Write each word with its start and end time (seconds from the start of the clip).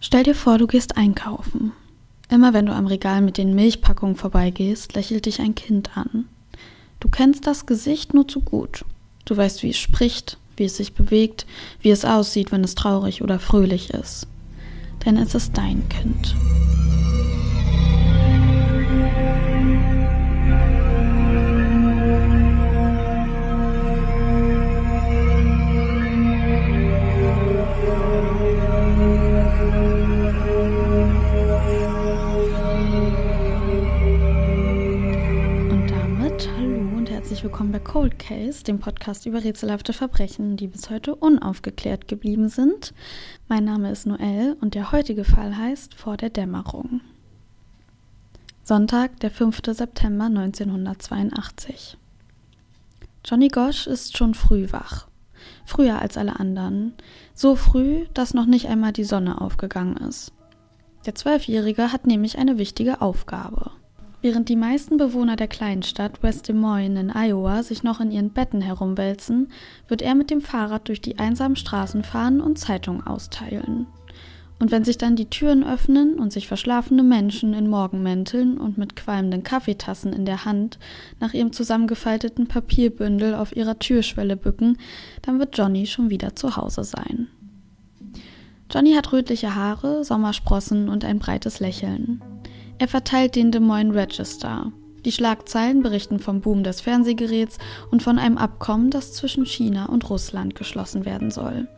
Stell 0.00 0.22
dir 0.22 0.34
vor, 0.34 0.56
du 0.56 0.66
gehst 0.66 0.96
einkaufen. 0.96 1.72
Immer 2.30 2.54
wenn 2.54 2.66
du 2.66 2.72
am 2.72 2.86
Regal 2.86 3.20
mit 3.20 3.36
den 3.36 3.54
Milchpackungen 3.54 4.16
vorbeigehst, 4.16 4.94
lächelt 4.94 5.26
dich 5.26 5.40
ein 5.40 5.54
Kind 5.54 5.96
an. 5.96 6.26
Du 7.00 7.08
kennst 7.08 7.46
das 7.46 7.66
Gesicht 7.66 8.14
nur 8.14 8.26
zu 8.26 8.40
gut. 8.40 8.84
Du 9.26 9.36
weißt, 9.36 9.62
wie 9.62 9.70
es 9.70 9.78
spricht, 9.78 10.38
wie 10.56 10.64
es 10.64 10.76
sich 10.76 10.94
bewegt, 10.94 11.46
wie 11.80 11.90
es 11.90 12.04
aussieht, 12.04 12.50
wenn 12.50 12.64
es 12.64 12.74
traurig 12.74 13.22
oder 13.22 13.38
fröhlich 13.38 13.90
ist. 13.90 14.26
Denn 15.04 15.16
es 15.16 15.34
ist 15.34 15.56
dein 15.56 15.88
Kind. 15.88 16.34
Herzlich 37.40 37.52
willkommen 37.52 37.72
bei 37.72 37.78
Cold 37.78 38.18
Case, 38.18 38.64
dem 38.64 38.80
Podcast 38.80 39.24
über 39.24 39.42
rätselhafte 39.42 39.94
Verbrechen, 39.94 40.58
die 40.58 40.66
bis 40.66 40.90
heute 40.90 41.14
unaufgeklärt 41.14 42.06
geblieben 42.06 42.50
sind. 42.50 42.92
Mein 43.48 43.64
Name 43.64 43.90
ist 43.90 44.06
Noel 44.06 44.58
und 44.60 44.74
der 44.74 44.92
heutige 44.92 45.24
Fall 45.24 45.56
heißt 45.56 45.94
Vor 45.94 46.18
der 46.18 46.28
Dämmerung. 46.28 47.00
Sonntag, 48.62 49.20
der 49.20 49.30
5. 49.30 49.62
September 49.70 50.26
1982. 50.26 51.96
Johnny 53.24 53.48
Gosch 53.48 53.86
ist 53.86 54.18
schon 54.18 54.34
früh 54.34 54.70
wach. 54.70 55.08
Früher 55.64 55.98
als 55.98 56.18
alle 56.18 56.38
anderen. 56.38 56.92
So 57.32 57.56
früh, 57.56 58.04
dass 58.12 58.34
noch 58.34 58.44
nicht 58.44 58.68
einmal 58.68 58.92
die 58.92 59.04
Sonne 59.04 59.40
aufgegangen 59.40 59.96
ist. 59.96 60.34
Der 61.06 61.14
Zwölfjährige 61.14 61.90
hat 61.90 62.06
nämlich 62.06 62.36
eine 62.36 62.58
wichtige 62.58 63.00
Aufgabe. 63.00 63.70
Während 64.22 64.50
die 64.50 64.56
meisten 64.56 64.98
Bewohner 64.98 65.36
der 65.36 65.48
Kleinstadt 65.48 66.22
West 66.22 66.48
Des 66.48 66.54
Moines 66.54 67.00
in 67.00 67.10
Iowa 67.10 67.62
sich 67.62 67.82
noch 67.82 68.00
in 68.00 68.10
ihren 68.10 68.30
Betten 68.30 68.60
herumwälzen, 68.60 69.48
wird 69.88 70.02
er 70.02 70.14
mit 70.14 70.30
dem 70.30 70.42
Fahrrad 70.42 70.88
durch 70.88 71.00
die 71.00 71.18
einsamen 71.18 71.56
Straßen 71.56 72.02
fahren 72.02 72.42
und 72.42 72.58
Zeitungen 72.58 73.06
austeilen. 73.06 73.86
Und 74.58 74.70
wenn 74.70 74.84
sich 74.84 74.98
dann 74.98 75.16
die 75.16 75.30
Türen 75.30 75.64
öffnen 75.64 76.18
und 76.18 76.34
sich 76.34 76.46
verschlafene 76.46 77.02
Menschen 77.02 77.54
in 77.54 77.66
Morgenmänteln 77.66 78.58
und 78.58 78.76
mit 78.76 78.94
qualmenden 78.94 79.42
Kaffeetassen 79.42 80.12
in 80.12 80.26
der 80.26 80.44
Hand 80.44 80.78
nach 81.18 81.32
ihrem 81.32 81.54
zusammengefalteten 81.54 82.46
Papierbündel 82.46 83.34
auf 83.34 83.56
ihrer 83.56 83.78
Türschwelle 83.78 84.36
bücken, 84.36 84.76
dann 85.22 85.38
wird 85.38 85.56
Johnny 85.56 85.86
schon 85.86 86.10
wieder 86.10 86.36
zu 86.36 86.56
Hause 86.58 86.84
sein. 86.84 87.28
Johnny 88.70 88.92
hat 88.92 89.14
rötliche 89.14 89.54
Haare, 89.54 90.04
Sommersprossen 90.04 90.90
und 90.90 91.06
ein 91.06 91.18
breites 91.18 91.58
Lächeln. 91.58 92.20
Er 92.80 92.88
verteilt 92.88 93.36
den 93.36 93.52
Des 93.52 93.60
Moines 93.60 93.94
Register. 93.94 94.72
Die 95.04 95.12
Schlagzeilen 95.12 95.82
berichten 95.82 96.18
vom 96.18 96.40
Boom 96.40 96.64
des 96.64 96.80
Fernsehgeräts 96.80 97.58
und 97.90 98.02
von 98.02 98.18
einem 98.18 98.38
Abkommen, 98.38 98.88
das 98.88 99.12
zwischen 99.12 99.44
China 99.44 99.84
und 99.84 100.08
Russland 100.08 100.54
geschlossen 100.54 101.04
werden 101.04 101.30
soll. 101.30 101.68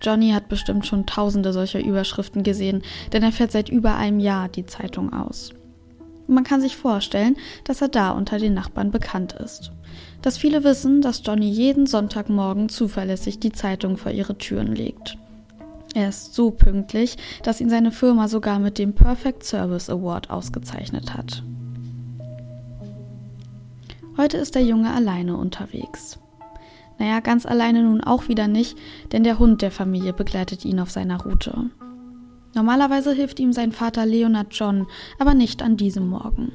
Johnny 0.00 0.30
hat 0.30 0.48
bestimmt 0.48 0.86
schon 0.86 1.04
tausende 1.04 1.52
solcher 1.52 1.84
Überschriften 1.84 2.42
gesehen, 2.42 2.80
denn 3.12 3.22
er 3.22 3.32
fährt 3.32 3.52
seit 3.52 3.68
über 3.68 3.96
einem 3.96 4.18
Jahr 4.18 4.48
die 4.48 4.64
Zeitung 4.64 5.12
aus. 5.12 5.50
man 6.26 6.44
kann 6.44 6.62
sich 6.62 6.74
vorstellen, 6.74 7.36
dass 7.64 7.82
er 7.82 7.88
da 7.88 8.12
unter 8.12 8.38
den 8.38 8.54
Nachbarn 8.54 8.90
bekannt 8.90 9.34
ist. 9.34 9.72
Dass 10.22 10.38
viele 10.38 10.64
wissen, 10.64 11.02
dass 11.02 11.20
Johnny 11.22 11.50
jeden 11.50 11.86
Sonntagmorgen 11.86 12.70
zuverlässig 12.70 13.40
die 13.40 13.52
Zeitung 13.52 13.98
vor 13.98 14.12
ihre 14.12 14.38
Türen 14.38 14.74
legt. 14.74 15.18
Er 15.94 16.08
ist 16.08 16.34
so 16.34 16.50
pünktlich, 16.50 17.16
dass 17.42 17.60
ihn 17.60 17.68
seine 17.68 17.90
Firma 17.90 18.28
sogar 18.28 18.58
mit 18.58 18.78
dem 18.78 18.94
Perfect 18.94 19.44
Service 19.44 19.90
Award 19.90 20.30
ausgezeichnet 20.30 21.14
hat. 21.14 21.42
Heute 24.16 24.36
ist 24.36 24.54
der 24.54 24.64
Junge 24.64 24.92
alleine 24.92 25.36
unterwegs. 25.36 26.18
Naja, 26.98 27.20
ganz 27.20 27.46
alleine 27.46 27.82
nun 27.82 28.02
auch 28.02 28.28
wieder 28.28 28.46
nicht, 28.46 28.76
denn 29.12 29.24
der 29.24 29.38
Hund 29.38 29.62
der 29.62 29.70
Familie 29.70 30.12
begleitet 30.12 30.64
ihn 30.64 30.78
auf 30.78 30.90
seiner 30.90 31.22
Route. 31.22 31.70
Normalerweise 32.54 33.12
hilft 33.12 33.40
ihm 33.40 33.52
sein 33.52 33.72
Vater 33.72 34.04
Leonard 34.06 34.48
John, 34.50 34.86
aber 35.18 35.34
nicht 35.34 35.62
an 35.62 35.76
diesem 35.76 36.08
Morgen. 36.08 36.52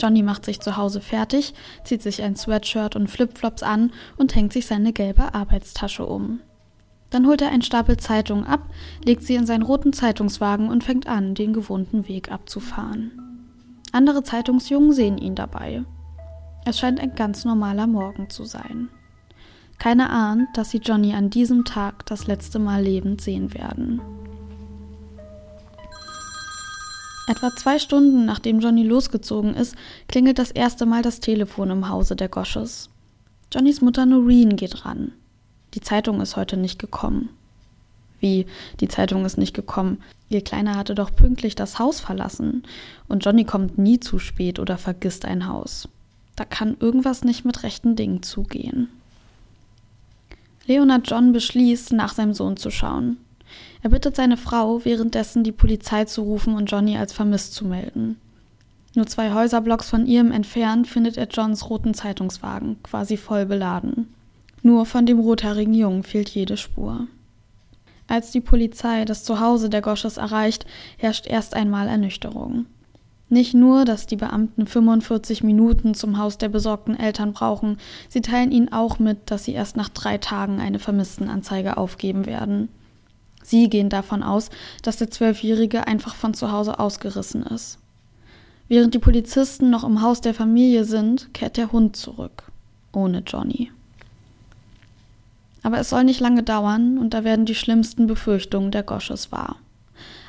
Johnny 0.00 0.22
macht 0.22 0.44
sich 0.44 0.60
zu 0.60 0.76
Hause 0.76 1.00
fertig, 1.00 1.54
zieht 1.84 2.02
sich 2.02 2.22
ein 2.22 2.36
Sweatshirt 2.36 2.96
und 2.96 3.08
Flipflops 3.08 3.62
an 3.62 3.92
und 4.16 4.34
hängt 4.34 4.52
sich 4.52 4.66
seine 4.66 4.92
gelbe 4.92 5.34
Arbeitstasche 5.34 6.06
um. 6.06 6.40
Dann 7.10 7.26
holt 7.26 7.40
er 7.40 7.50
einen 7.50 7.62
Stapel 7.62 7.96
Zeitungen 7.96 8.44
ab, 8.44 8.68
legt 9.04 9.22
sie 9.22 9.34
in 9.34 9.46
seinen 9.46 9.62
roten 9.62 9.92
Zeitungswagen 9.92 10.68
und 10.68 10.84
fängt 10.84 11.06
an, 11.06 11.34
den 11.34 11.52
gewohnten 11.52 12.06
Weg 12.08 12.30
abzufahren. 12.30 13.12
Andere 13.92 14.22
Zeitungsjungen 14.22 14.92
sehen 14.92 15.18
ihn 15.18 15.34
dabei. 15.34 15.84
Es 16.66 16.78
scheint 16.78 17.00
ein 17.00 17.14
ganz 17.14 17.44
normaler 17.44 17.86
Morgen 17.86 18.28
zu 18.28 18.44
sein. 18.44 18.90
Keiner 19.78 20.10
ahnt, 20.10 20.48
dass 20.54 20.70
sie 20.70 20.78
Johnny 20.78 21.14
an 21.14 21.30
diesem 21.30 21.64
Tag 21.64 22.04
das 22.06 22.26
letzte 22.26 22.58
Mal 22.58 22.82
lebend 22.82 23.20
sehen 23.20 23.54
werden. 23.54 24.02
Etwa 27.28 27.54
zwei 27.54 27.78
Stunden 27.78 28.24
nachdem 28.24 28.60
Johnny 28.60 28.82
losgezogen 28.82 29.54
ist, 29.54 29.76
klingelt 30.08 30.38
das 30.38 30.50
erste 30.50 30.86
Mal 30.86 31.02
das 31.02 31.20
Telefon 31.20 31.70
im 31.70 31.88
Hause 31.88 32.16
der 32.16 32.28
Gosches. 32.28 32.90
Johnnys 33.52 33.80
Mutter 33.80 34.06
Noreen 34.06 34.56
geht 34.56 34.84
ran. 34.84 35.12
Die 35.78 35.84
Zeitung 35.84 36.20
ist 36.20 36.34
heute 36.34 36.56
nicht 36.56 36.80
gekommen. 36.80 37.28
Wie, 38.18 38.46
die 38.80 38.88
Zeitung 38.88 39.24
ist 39.24 39.38
nicht 39.38 39.54
gekommen. 39.54 40.02
Ihr 40.28 40.42
Kleiner 40.42 40.74
hatte 40.74 40.96
doch 40.96 41.14
pünktlich 41.14 41.54
das 41.54 41.78
Haus 41.78 42.00
verlassen. 42.00 42.64
Und 43.06 43.24
Johnny 43.24 43.44
kommt 43.44 43.78
nie 43.78 44.00
zu 44.00 44.18
spät 44.18 44.58
oder 44.58 44.76
vergisst 44.76 45.24
ein 45.24 45.46
Haus. 45.46 45.88
Da 46.34 46.44
kann 46.44 46.76
irgendwas 46.80 47.22
nicht 47.22 47.44
mit 47.44 47.62
rechten 47.62 47.94
Dingen 47.94 48.24
zugehen. 48.24 48.88
Leonard 50.66 51.08
John 51.08 51.30
beschließt, 51.32 51.92
nach 51.92 52.12
seinem 52.12 52.34
Sohn 52.34 52.56
zu 52.56 52.72
schauen. 52.72 53.18
Er 53.80 53.90
bittet 53.90 54.16
seine 54.16 54.36
Frau, 54.36 54.84
währenddessen 54.84 55.44
die 55.44 55.52
Polizei 55.52 56.06
zu 56.06 56.22
rufen 56.22 56.56
und 56.56 56.68
Johnny 56.68 56.98
als 56.98 57.12
vermisst 57.12 57.54
zu 57.54 57.64
melden. 57.64 58.16
Nur 58.96 59.06
zwei 59.06 59.32
Häuserblocks 59.32 59.88
von 59.88 60.06
ihrem 60.06 60.32
entfernt 60.32 60.88
findet 60.88 61.16
er 61.16 61.28
Johns 61.28 61.70
roten 61.70 61.94
Zeitungswagen, 61.94 62.82
quasi 62.82 63.16
voll 63.16 63.46
beladen. 63.46 64.12
Nur 64.62 64.86
von 64.86 65.06
dem 65.06 65.20
rothaarigen 65.20 65.74
Jungen 65.74 66.02
fehlt 66.02 66.28
jede 66.30 66.56
Spur. 66.56 67.06
Als 68.06 68.30
die 68.30 68.40
Polizei 68.40 69.04
das 69.04 69.22
Zuhause 69.22 69.68
der 69.68 69.82
Gosches 69.82 70.16
erreicht, 70.16 70.66
herrscht 70.96 71.26
erst 71.26 71.54
einmal 71.54 71.88
Ernüchterung. 71.88 72.66
Nicht 73.30 73.52
nur, 73.52 73.84
dass 73.84 74.06
die 74.06 74.16
Beamten 74.16 74.66
45 74.66 75.42
Minuten 75.42 75.92
zum 75.94 76.16
Haus 76.16 76.38
der 76.38 76.48
besorgten 76.48 76.98
Eltern 76.98 77.34
brauchen, 77.34 77.76
sie 78.08 78.22
teilen 78.22 78.52
ihnen 78.52 78.72
auch 78.72 78.98
mit, 78.98 79.30
dass 79.30 79.44
sie 79.44 79.52
erst 79.52 79.76
nach 79.76 79.90
drei 79.90 80.16
Tagen 80.16 80.60
eine 80.60 80.78
Vermisstenanzeige 80.78 81.76
aufgeben 81.76 82.24
werden. 82.24 82.70
Sie 83.42 83.68
gehen 83.68 83.90
davon 83.90 84.22
aus, 84.22 84.48
dass 84.82 84.96
der 84.96 85.10
Zwölfjährige 85.10 85.86
einfach 85.86 86.14
von 86.14 86.32
zu 86.32 86.50
Hause 86.50 86.78
ausgerissen 86.78 87.42
ist. 87.42 87.78
Während 88.68 88.94
die 88.94 88.98
Polizisten 88.98 89.68
noch 89.68 89.84
im 89.84 90.00
Haus 90.00 90.22
der 90.22 90.34
Familie 90.34 90.84
sind, 90.84 91.32
kehrt 91.34 91.58
der 91.58 91.72
Hund 91.72 91.96
zurück. 91.96 92.50
Ohne 92.92 93.22
Johnny. 93.26 93.70
Aber 95.68 95.80
es 95.80 95.90
soll 95.90 96.04
nicht 96.04 96.20
lange 96.20 96.42
dauern 96.42 96.96
und 96.96 97.12
da 97.12 97.24
werden 97.24 97.44
die 97.44 97.54
schlimmsten 97.54 98.06
Befürchtungen 98.06 98.70
der 98.70 98.82
Gosches 98.82 99.30
wahr. 99.30 99.56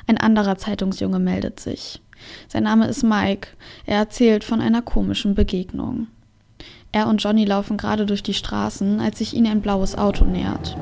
Ein 0.06 0.18
anderer 0.18 0.58
Zeitungsjunge 0.58 1.18
meldet 1.18 1.60
sich. 1.60 2.02
Sein 2.46 2.64
Name 2.64 2.86
ist 2.88 3.04
Mike. 3.04 3.48
Er 3.86 3.96
erzählt 3.96 4.44
von 4.44 4.60
einer 4.60 4.82
komischen 4.82 5.34
Begegnung. 5.34 6.08
Er 6.92 7.06
und 7.06 7.22
Johnny 7.22 7.46
laufen 7.46 7.78
gerade 7.78 8.04
durch 8.04 8.22
die 8.22 8.34
Straßen, 8.34 9.00
als 9.00 9.16
sich 9.16 9.32
ihnen 9.32 9.46
ein 9.46 9.62
blaues 9.62 9.96
Auto 9.96 10.26
nähert. 10.26 10.76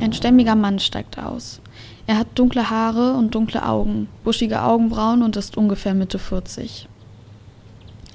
Ein 0.00 0.12
stämmiger 0.12 0.54
Mann 0.54 0.78
steigt 0.78 1.18
aus. 1.18 1.60
Er 2.06 2.16
hat 2.16 2.28
dunkle 2.36 2.70
Haare 2.70 3.14
und 3.14 3.34
dunkle 3.34 3.66
Augen, 3.66 4.06
buschige 4.22 4.62
Augenbrauen 4.62 5.24
und 5.24 5.34
ist 5.34 5.56
ungefähr 5.56 5.94
Mitte 5.94 6.20
40. 6.20 6.86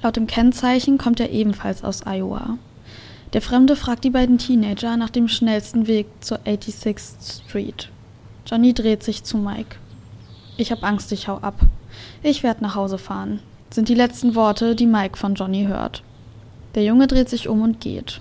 Laut 0.04 0.16
dem 0.16 0.28
Kennzeichen 0.28 0.98
kommt 0.98 1.20
er 1.20 1.32
ebenfalls 1.32 1.84
aus 1.84 2.04
Iowa. 2.08 2.58
Der 3.34 3.42
Fremde 3.42 3.78
fragt 3.78 4.04
die 4.04 4.10
beiden 4.10 4.38
Teenager 4.38 4.98
nach 4.98 5.10
dem 5.10 5.30
schnellsten 5.30 5.88
Weg 5.88 6.08
zur 6.20 6.40
86th 6.40 7.46
Street. 7.46 7.90
Johnny 8.46 8.74
dreht 8.74 9.04
sich 9.04 9.24
zu 9.24 9.38
Mike. 9.38 9.78
Ich 10.58 10.72
hab 10.72 10.84
Angst, 10.84 11.14
ich 11.14 11.30
hau 11.30 11.38
ab. 11.38 11.62
Ich 12.24 12.44
werd 12.44 12.62
nach 12.62 12.76
Hause 12.76 12.98
fahren, 12.98 13.40
sind 13.70 13.88
die 13.88 13.96
letzten 13.96 14.36
Worte, 14.36 14.76
die 14.76 14.86
Mike 14.86 15.18
von 15.18 15.36
Johnny 15.36 15.66
hört. 15.66 16.04
Der 16.76 16.84
Junge 16.84 17.08
dreht 17.08 17.30
sich 17.30 17.48
um 17.48 17.62
und 17.62 17.80
geht. 17.80 18.20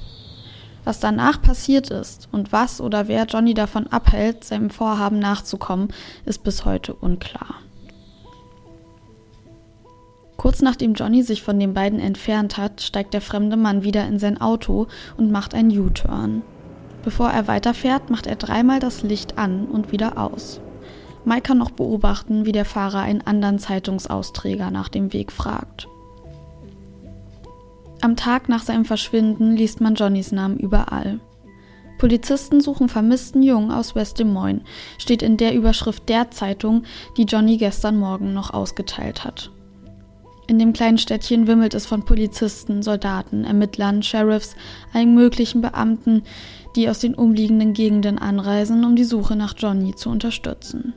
Was 0.85 1.01
danach 1.01 1.43
passiert 1.43 1.91
ist 1.91 2.29
und 2.31 2.53
was 2.53 2.81
oder 2.81 3.09
wer 3.09 3.25
Johnny 3.27 3.53
davon 3.55 3.89
abhält, 3.89 4.45
seinem 4.45 4.71
Vorhaben 4.71 5.19
nachzukommen, 5.19 5.89
ist 6.25 6.45
bis 6.45 6.65
heute 6.65 6.95
unklar. 6.95 7.57
Kurz 10.51 10.63
nachdem 10.63 10.95
Johnny 10.95 11.23
sich 11.23 11.45
von 11.45 11.61
den 11.61 11.75
beiden 11.75 12.01
entfernt 12.01 12.57
hat, 12.57 12.83
steigt 12.83 13.15
der 13.15 13.21
fremde 13.21 13.57
Mann 13.57 13.85
wieder 13.85 14.09
in 14.09 14.19
sein 14.19 14.41
Auto 14.41 14.89
und 15.17 15.31
macht 15.31 15.55
einen 15.55 15.71
U-Turn. 15.71 16.43
Bevor 17.05 17.31
er 17.31 17.47
weiterfährt, 17.47 18.11
macht 18.11 18.27
er 18.27 18.35
dreimal 18.35 18.81
das 18.81 19.05
Licht 19.05 19.39
an 19.39 19.67
und 19.67 19.93
wieder 19.93 20.19
aus. 20.19 20.61
Mike 21.25 21.43
kann 21.43 21.59
noch 21.59 21.71
beobachten, 21.71 22.47
wie 22.47 22.51
der 22.51 22.65
Fahrer 22.65 22.99
einen 22.99 23.21
anderen 23.21 23.61
Zeitungsausträger 23.61 24.73
nach 24.73 24.89
dem 24.89 25.13
Weg 25.13 25.31
fragt. 25.31 25.87
Am 28.01 28.17
Tag 28.17 28.49
nach 28.49 28.65
seinem 28.65 28.85
Verschwinden 28.85 29.55
liest 29.55 29.81
man 29.81 29.95
Johnnys 29.95 30.33
Namen 30.33 30.57
überall. 30.57 31.21
Polizisten 31.99 32.61
suchen 32.61 32.89
vermissten 32.89 33.45
Jungen 33.45 33.71
aus 33.71 33.95
West 33.95 34.19
Des 34.19 34.27
Moines, 34.27 34.63
steht 34.99 35.23
in 35.23 35.37
der 35.37 35.55
Überschrift 35.55 36.09
der 36.09 36.33
Zeitung, 36.33 36.83
die 37.17 37.23
Johnny 37.23 37.57
gestern 37.57 38.01
Morgen 38.01 38.35
noch 38.35 38.53
ausgeteilt 38.53 39.23
hat. 39.23 39.53
In 40.51 40.59
dem 40.59 40.73
kleinen 40.73 40.99
Städtchen 40.99 41.47
wimmelt 41.47 41.75
es 41.75 41.87
von 41.87 42.05
Polizisten, 42.05 42.83
Soldaten, 42.83 43.45
Ermittlern, 43.45 44.03
Sheriffs, 44.03 44.57
allen 44.93 45.15
möglichen 45.15 45.61
Beamten, 45.61 46.25
die 46.75 46.91
aus 46.91 46.99
den 46.99 47.15
umliegenden 47.15 47.73
Gegenden 47.73 48.19
anreisen, 48.19 48.85
um 48.85 48.97
die 48.97 49.05
Suche 49.05 49.37
nach 49.37 49.55
Johnny 49.57 49.95
zu 49.95 50.11
unterstützen. 50.11 50.93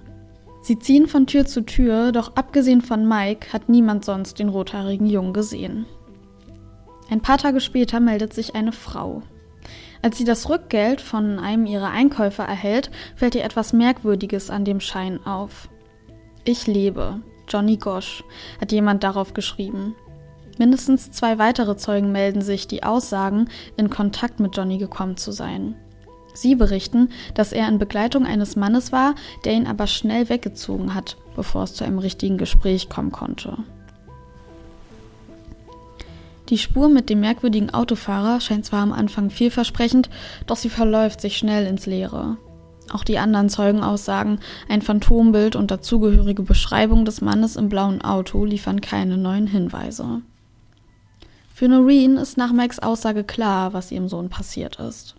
Sie 0.63 0.79
ziehen 0.79 1.05
von 1.05 1.27
Tür 1.27 1.45
zu 1.45 1.61
Tür, 1.61 2.11
doch 2.11 2.35
abgesehen 2.35 2.81
von 2.81 3.07
Mike 3.07 3.53
hat 3.53 3.69
niemand 3.69 4.05
sonst 4.05 4.39
den 4.39 4.49
rothaarigen 4.49 5.05
Jungen 5.05 5.33
gesehen. 5.33 5.85
Ein 7.11 7.21
paar 7.21 7.37
Tage 7.37 7.61
später 7.61 7.99
meldet 7.99 8.33
sich 8.33 8.55
eine 8.55 8.71
Frau. 8.71 9.21
Als 10.01 10.17
sie 10.17 10.25
das 10.25 10.49
Rückgeld 10.49 10.99
von 10.99 11.37
einem 11.37 11.67
ihrer 11.67 11.91
Einkäufer 11.91 12.43
erhält, 12.43 12.89
fällt 13.15 13.35
ihr 13.35 13.43
etwas 13.43 13.71
Merkwürdiges 13.71 14.49
an 14.49 14.65
dem 14.65 14.79
Schein 14.79 15.23
auf. 15.23 15.69
Ich 16.43 16.65
lebe. 16.65 17.21
Johnny 17.47 17.77
Gosch, 17.77 18.23
hat 18.59 18.71
jemand 18.71 19.03
darauf 19.03 19.33
geschrieben. 19.33 19.95
Mindestens 20.57 21.11
zwei 21.11 21.39
weitere 21.39 21.77
Zeugen 21.77 22.11
melden 22.11 22.41
sich, 22.41 22.67
die 22.67 22.83
aussagen, 22.83 23.49
in 23.77 23.89
Kontakt 23.89 24.39
mit 24.39 24.55
Johnny 24.55 24.77
gekommen 24.77 25.17
zu 25.17 25.31
sein. 25.31 25.75
Sie 26.33 26.55
berichten, 26.55 27.09
dass 27.35 27.53
er 27.53 27.67
in 27.67 27.77
Begleitung 27.77 28.25
eines 28.25 28.55
Mannes 28.55 28.91
war, 28.91 29.15
der 29.45 29.53
ihn 29.53 29.67
aber 29.67 29.87
schnell 29.87 30.29
weggezogen 30.29 30.93
hat, 30.95 31.17
bevor 31.35 31.63
es 31.63 31.73
zu 31.73 31.83
einem 31.83 31.99
richtigen 31.99 32.37
Gespräch 32.37 32.89
kommen 32.89 33.11
konnte. 33.11 33.57
Die 36.49 36.57
Spur 36.57 36.89
mit 36.89 37.09
dem 37.09 37.21
merkwürdigen 37.21 37.73
Autofahrer 37.73 38.41
scheint 38.41 38.65
zwar 38.65 38.81
am 38.81 38.91
Anfang 38.91 39.29
vielversprechend, 39.29 40.09
doch 40.45 40.57
sie 40.57 40.69
verläuft 40.69 41.21
sich 41.21 41.37
schnell 41.37 41.65
ins 41.65 41.85
Leere. 41.85 42.37
Auch 42.91 43.03
die 43.03 43.17
anderen 43.17 43.49
Zeugenaussagen, 43.49 44.39
ein 44.69 44.81
Phantombild 44.81 45.55
und 45.55 45.71
dazugehörige 45.71 46.43
Beschreibung 46.43 47.05
des 47.05 47.21
Mannes 47.21 47.55
im 47.55 47.69
blauen 47.69 48.01
Auto 48.01 48.45
liefern 48.45 48.81
keine 48.81 49.17
neuen 49.17 49.47
Hinweise. 49.47 50.21
Für 51.53 51.67
Noreen 51.67 52.17
ist 52.17 52.37
nach 52.37 52.51
Max 52.51 52.79
Aussage 52.79 53.23
klar, 53.23 53.73
was 53.73 53.91
ihrem 53.91 54.09
Sohn 54.09 54.29
passiert 54.29 54.79
ist. 54.79 55.15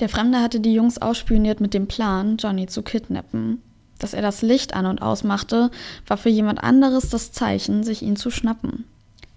Der 0.00 0.08
Fremde 0.08 0.40
hatte 0.40 0.60
die 0.60 0.72
Jungs 0.72 0.98
ausspioniert 0.98 1.60
mit 1.60 1.74
dem 1.74 1.86
Plan, 1.86 2.38
Johnny 2.38 2.66
zu 2.66 2.82
kidnappen. 2.82 3.62
Dass 3.98 4.14
er 4.14 4.22
das 4.22 4.40
Licht 4.40 4.74
an 4.74 4.86
und 4.86 5.02
ausmachte, 5.02 5.70
war 6.06 6.16
für 6.16 6.30
jemand 6.30 6.64
anderes 6.64 7.10
das 7.10 7.32
Zeichen, 7.32 7.84
sich 7.84 8.02
ihn 8.02 8.16
zu 8.16 8.30
schnappen. 8.30 8.84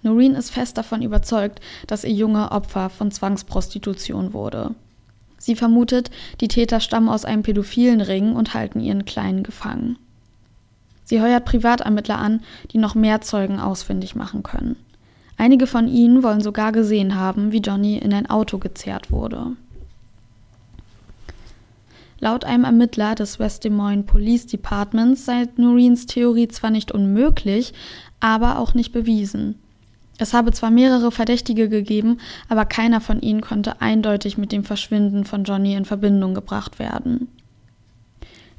Noreen 0.02 0.36
ist 0.36 0.52
fest 0.52 0.78
davon 0.78 1.02
überzeugt, 1.02 1.60
dass 1.88 2.06
ihr 2.06 2.14
Junge 2.14 2.52
Opfer 2.52 2.90
von 2.90 3.12
Zwangsprostitution 3.12 4.34
wurde. 4.34 4.74
Sie 5.44 5.58
vermutet, 5.58 6.10
die 6.40 6.48
Täter 6.48 6.80
stammen 6.80 7.10
aus 7.10 7.26
einem 7.26 7.44
pädophilen 7.44 8.00
Ring 8.00 8.34
und 8.34 8.54
halten 8.54 8.80
ihren 8.80 9.04
Kleinen 9.04 9.44
gefangen. 9.44 9.98
Sie 11.04 11.22
heuert 11.22 11.44
Privatermittler 11.44 12.18
an, 12.18 12.40
die 12.72 12.78
noch 12.78 12.96
mehr 12.96 13.20
Zeugen 13.20 13.60
ausfindig 13.60 14.16
machen 14.16 14.42
können. 14.42 14.78
Einige 15.36 15.68
von 15.68 15.90
ihnen 15.90 16.24
wollen 16.24 16.40
sogar 16.40 16.72
gesehen 16.72 17.16
haben, 17.16 17.52
wie 17.52 17.58
Johnny 17.58 17.98
in 17.98 18.14
ein 18.14 18.30
Auto 18.30 18.58
gezerrt 18.58 19.12
wurde. 19.12 19.58
Laut 22.20 22.46
einem 22.46 22.64
Ermittler 22.64 23.14
des 23.14 23.38
West 23.38 23.66
Des 23.66 23.72
Moines 23.74 24.06
Police 24.06 24.48
Departments 24.48 25.26
sei 25.26 25.50
Noreens 25.58 26.06
Theorie 26.06 26.48
zwar 26.48 26.70
nicht 26.70 26.94
unmöglich, 26.94 27.74
aber 28.22 28.60
auch 28.60 28.76
nicht 28.76 28.94
bewiesen. 28.94 29.60
Es 30.18 30.34
habe 30.34 30.52
zwar 30.52 30.70
mehrere 30.70 31.12
Verdächtige 31.12 31.70
gegeben, 31.70 32.20
aber 32.48 32.66
keiner 32.66 33.02
von 33.02 33.22
ihnen 33.22 33.42
konnte 33.42 33.82
eindeutig 33.82 34.38
mit 34.38 34.52
dem 34.52 34.64
Verschwinden 34.64 35.26
von 35.26 35.44
Johnny 35.44 35.74
in 35.74 35.86
Verbindung 35.86 36.34
gebracht 36.34 36.80
werden. 36.80 37.28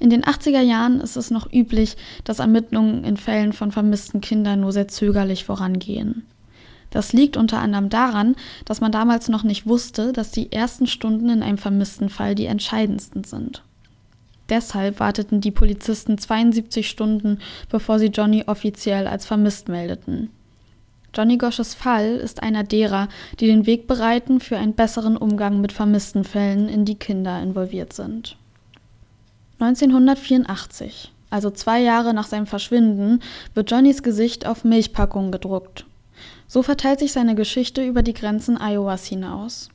In 0.00 0.10
den 0.10 0.24
80er 0.24 0.60
Jahren 0.60 1.00
ist 1.00 1.16
es 1.16 1.30
noch 1.30 1.50
üblich, 1.52 1.96
dass 2.24 2.40
Ermittlungen 2.40 3.04
in 3.04 3.16
Fällen 3.16 3.52
von 3.52 3.70
vermissten 3.70 4.20
Kindern 4.20 4.60
nur 4.60 4.72
sehr 4.72 4.88
zögerlich 4.88 5.44
vorangehen. 5.44 6.24
Das 6.90 7.12
liegt 7.12 7.36
unter 7.36 7.58
anderem 7.58 7.88
daran, 7.88 8.36
dass 8.64 8.80
man 8.80 8.92
damals 8.92 9.28
noch 9.28 9.42
nicht 9.42 9.66
wusste, 9.66 10.12
dass 10.12 10.30
die 10.30 10.52
ersten 10.52 10.86
Stunden 10.86 11.28
in 11.28 11.42
einem 11.42 11.58
vermissten 11.58 12.08
Fall 12.08 12.34
die 12.34 12.46
entscheidendsten 12.46 13.24
sind. 13.24 13.62
Deshalb 14.48 15.00
warteten 15.00 15.40
die 15.40 15.50
Polizisten 15.50 16.18
72 16.18 16.88
Stunden, 16.88 17.38
bevor 17.70 17.98
sie 17.98 18.08
Johnny 18.08 18.44
offiziell 18.46 19.06
als 19.06 19.24
vermisst 19.24 19.68
meldeten. 19.68 20.28
Johnny 21.14 21.36
Gosches 21.38 21.74
Fall 21.74 22.16
ist 22.16 22.42
einer 22.42 22.64
derer, 22.64 23.08
die 23.38 23.46
den 23.46 23.66
Weg 23.66 23.86
bereiten 23.86 24.40
für 24.40 24.56
einen 24.56 24.74
besseren 24.74 25.16
Umgang 25.16 25.60
mit 25.60 25.72
vermissten 25.72 26.24
Fällen, 26.24 26.68
in 26.68 26.84
die 26.84 26.96
Kinder 26.96 27.40
involviert 27.40 27.92
sind. 27.92 28.36
1984, 29.60 31.12
also 31.30 31.50
zwei 31.50 31.80
Jahre 31.80 32.12
nach 32.12 32.26
seinem 32.26 32.46
Verschwinden, 32.46 33.20
wird 33.54 33.70
Johnnys 33.70 34.02
Gesicht 34.02 34.46
auf 34.46 34.64
Milchpackungen 34.64 35.30
gedruckt. 35.30 35.86
So 36.46 36.62
verteilt 36.62 36.98
sich 36.98 37.12
seine 37.12 37.34
Geschichte 37.34 37.84
über 37.84 38.02
die 38.02 38.14
Grenzen 38.14 38.58
Iowas 38.60 39.06
hinaus. 39.06 39.68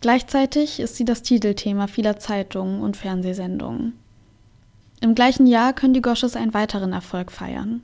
Gleichzeitig 0.00 0.80
ist 0.80 0.96
sie 0.96 1.04
das 1.04 1.22
Titelthema 1.22 1.86
vieler 1.86 2.18
Zeitungen 2.18 2.80
und 2.80 2.96
Fernsehsendungen. 2.96 3.94
Im 5.00 5.14
gleichen 5.14 5.46
Jahr 5.46 5.72
können 5.72 5.94
die 5.94 6.02
Gosches 6.02 6.36
einen 6.36 6.54
weiteren 6.54 6.92
Erfolg 6.92 7.32
feiern. 7.32 7.82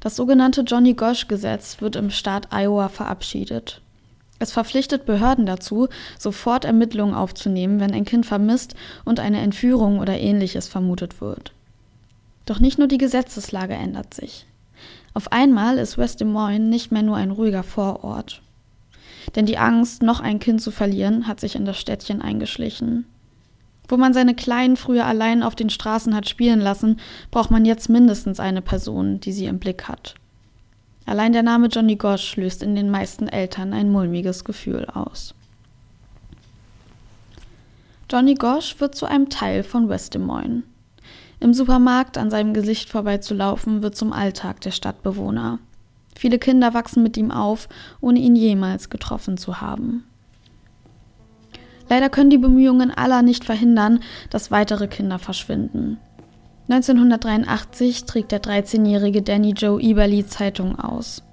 Das 0.00 0.16
sogenannte 0.16 0.62
Johnny 0.62 0.94
Gosch-Gesetz 0.94 1.80
wird 1.80 1.94
im 1.94 2.10
Staat 2.10 2.48
Iowa 2.52 2.88
verabschiedet. 2.88 3.82
Es 4.38 4.52
verpflichtet 4.52 5.04
Behörden 5.04 5.44
dazu, 5.44 5.88
sofort 6.18 6.64
Ermittlungen 6.64 7.14
aufzunehmen, 7.14 7.78
wenn 7.78 7.92
ein 7.92 8.06
Kind 8.06 8.24
vermisst 8.24 8.74
und 9.04 9.20
eine 9.20 9.40
Entführung 9.40 9.98
oder 9.98 10.18
ähnliches 10.18 10.66
vermutet 10.66 11.20
wird. 11.20 11.52
Doch 12.46 12.58
nicht 12.58 12.78
nur 12.78 12.88
die 12.88 12.98
Gesetzeslage 12.98 13.74
ändert 13.74 14.14
sich. 14.14 14.46
Auf 15.12 15.30
einmal 15.32 15.76
ist 15.76 15.98
West 15.98 16.20
Des 16.20 16.26
Moines 16.26 16.70
nicht 16.70 16.90
mehr 16.90 17.02
nur 17.02 17.16
ein 17.16 17.30
ruhiger 17.30 17.62
Vorort. 17.62 18.40
Denn 19.36 19.44
die 19.44 19.58
Angst, 19.58 20.02
noch 20.02 20.20
ein 20.20 20.38
Kind 20.38 20.62
zu 20.62 20.70
verlieren, 20.70 21.26
hat 21.26 21.40
sich 21.40 21.54
in 21.54 21.66
das 21.66 21.78
Städtchen 21.78 22.22
eingeschlichen. 22.22 23.04
Wo 23.90 23.96
man 23.96 24.14
seine 24.14 24.36
Kleinen 24.36 24.76
früher 24.76 25.04
allein 25.04 25.42
auf 25.42 25.56
den 25.56 25.68
Straßen 25.68 26.14
hat 26.14 26.28
spielen 26.28 26.60
lassen, 26.60 27.00
braucht 27.32 27.50
man 27.50 27.64
jetzt 27.64 27.88
mindestens 27.88 28.38
eine 28.38 28.62
Person, 28.62 29.18
die 29.18 29.32
sie 29.32 29.46
im 29.46 29.58
Blick 29.58 29.88
hat. 29.88 30.14
Allein 31.06 31.32
der 31.32 31.42
Name 31.42 31.66
Johnny 31.66 31.96
Gosch 31.96 32.36
löst 32.36 32.62
in 32.62 32.76
den 32.76 32.88
meisten 32.88 33.26
Eltern 33.26 33.72
ein 33.72 33.90
mulmiges 33.90 34.44
Gefühl 34.44 34.84
aus. 34.84 35.34
Johnny 38.08 38.34
Gosch 38.34 38.78
wird 38.78 38.94
zu 38.94 39.06
einem 39.06 39.28
Teil 39.28 39.64
von 39.64 39.88
West 39.88 40.14
Des 40.14 40.22
Moines. 40.22 40.62
Im 41.40 41.52
Supermarkt 41.52 42.16
an 42.16 42.30
seinem 42.30 42.54
Gesicht 42.54 42.90
vorbeizulaufen 42.90 43.82
wird 43.82 43.96
zum 43.96 44.12
Alltag 44.12 44.60
der 44.60 44.70
Stadtbewohner. 44.70 45.58
Viele 46.14 46.38
Kinder 46.38 46.74
wachsen 46.74 47.02
mit 47.02 47.16
ihm 47.16 47.32
auf, 47.32 47.68
ohne 48.00 48.20
ihn 48.20 48.36
jemals 48.36 48.88
getroffen 48.88 49.36
zu 49.36 49.60
haben. 49.60 50.04
Leider 51.90 52.08
können 52.08 52.30
die 52.30 52.38
Bemühungen 52.38 52.92
aller 52.92 53.20
nicht 53.20 53.44
verhindern, 53.44 53.98
dass 54.30 54.52
weitere 54.52 54.86
Kinder 54.86 55.18
verschwinden. 55.18 55.98
1983 56.70 58.04
trägt 58.04 58.30
der 58.30 58.40
13-jährige 58.40 59.22
Danny 59.22 59.50
Joe 59.50 59.82
Eberly 59.82 60.24
Zeitung 60.24 60.78
aus. 60.78 61.24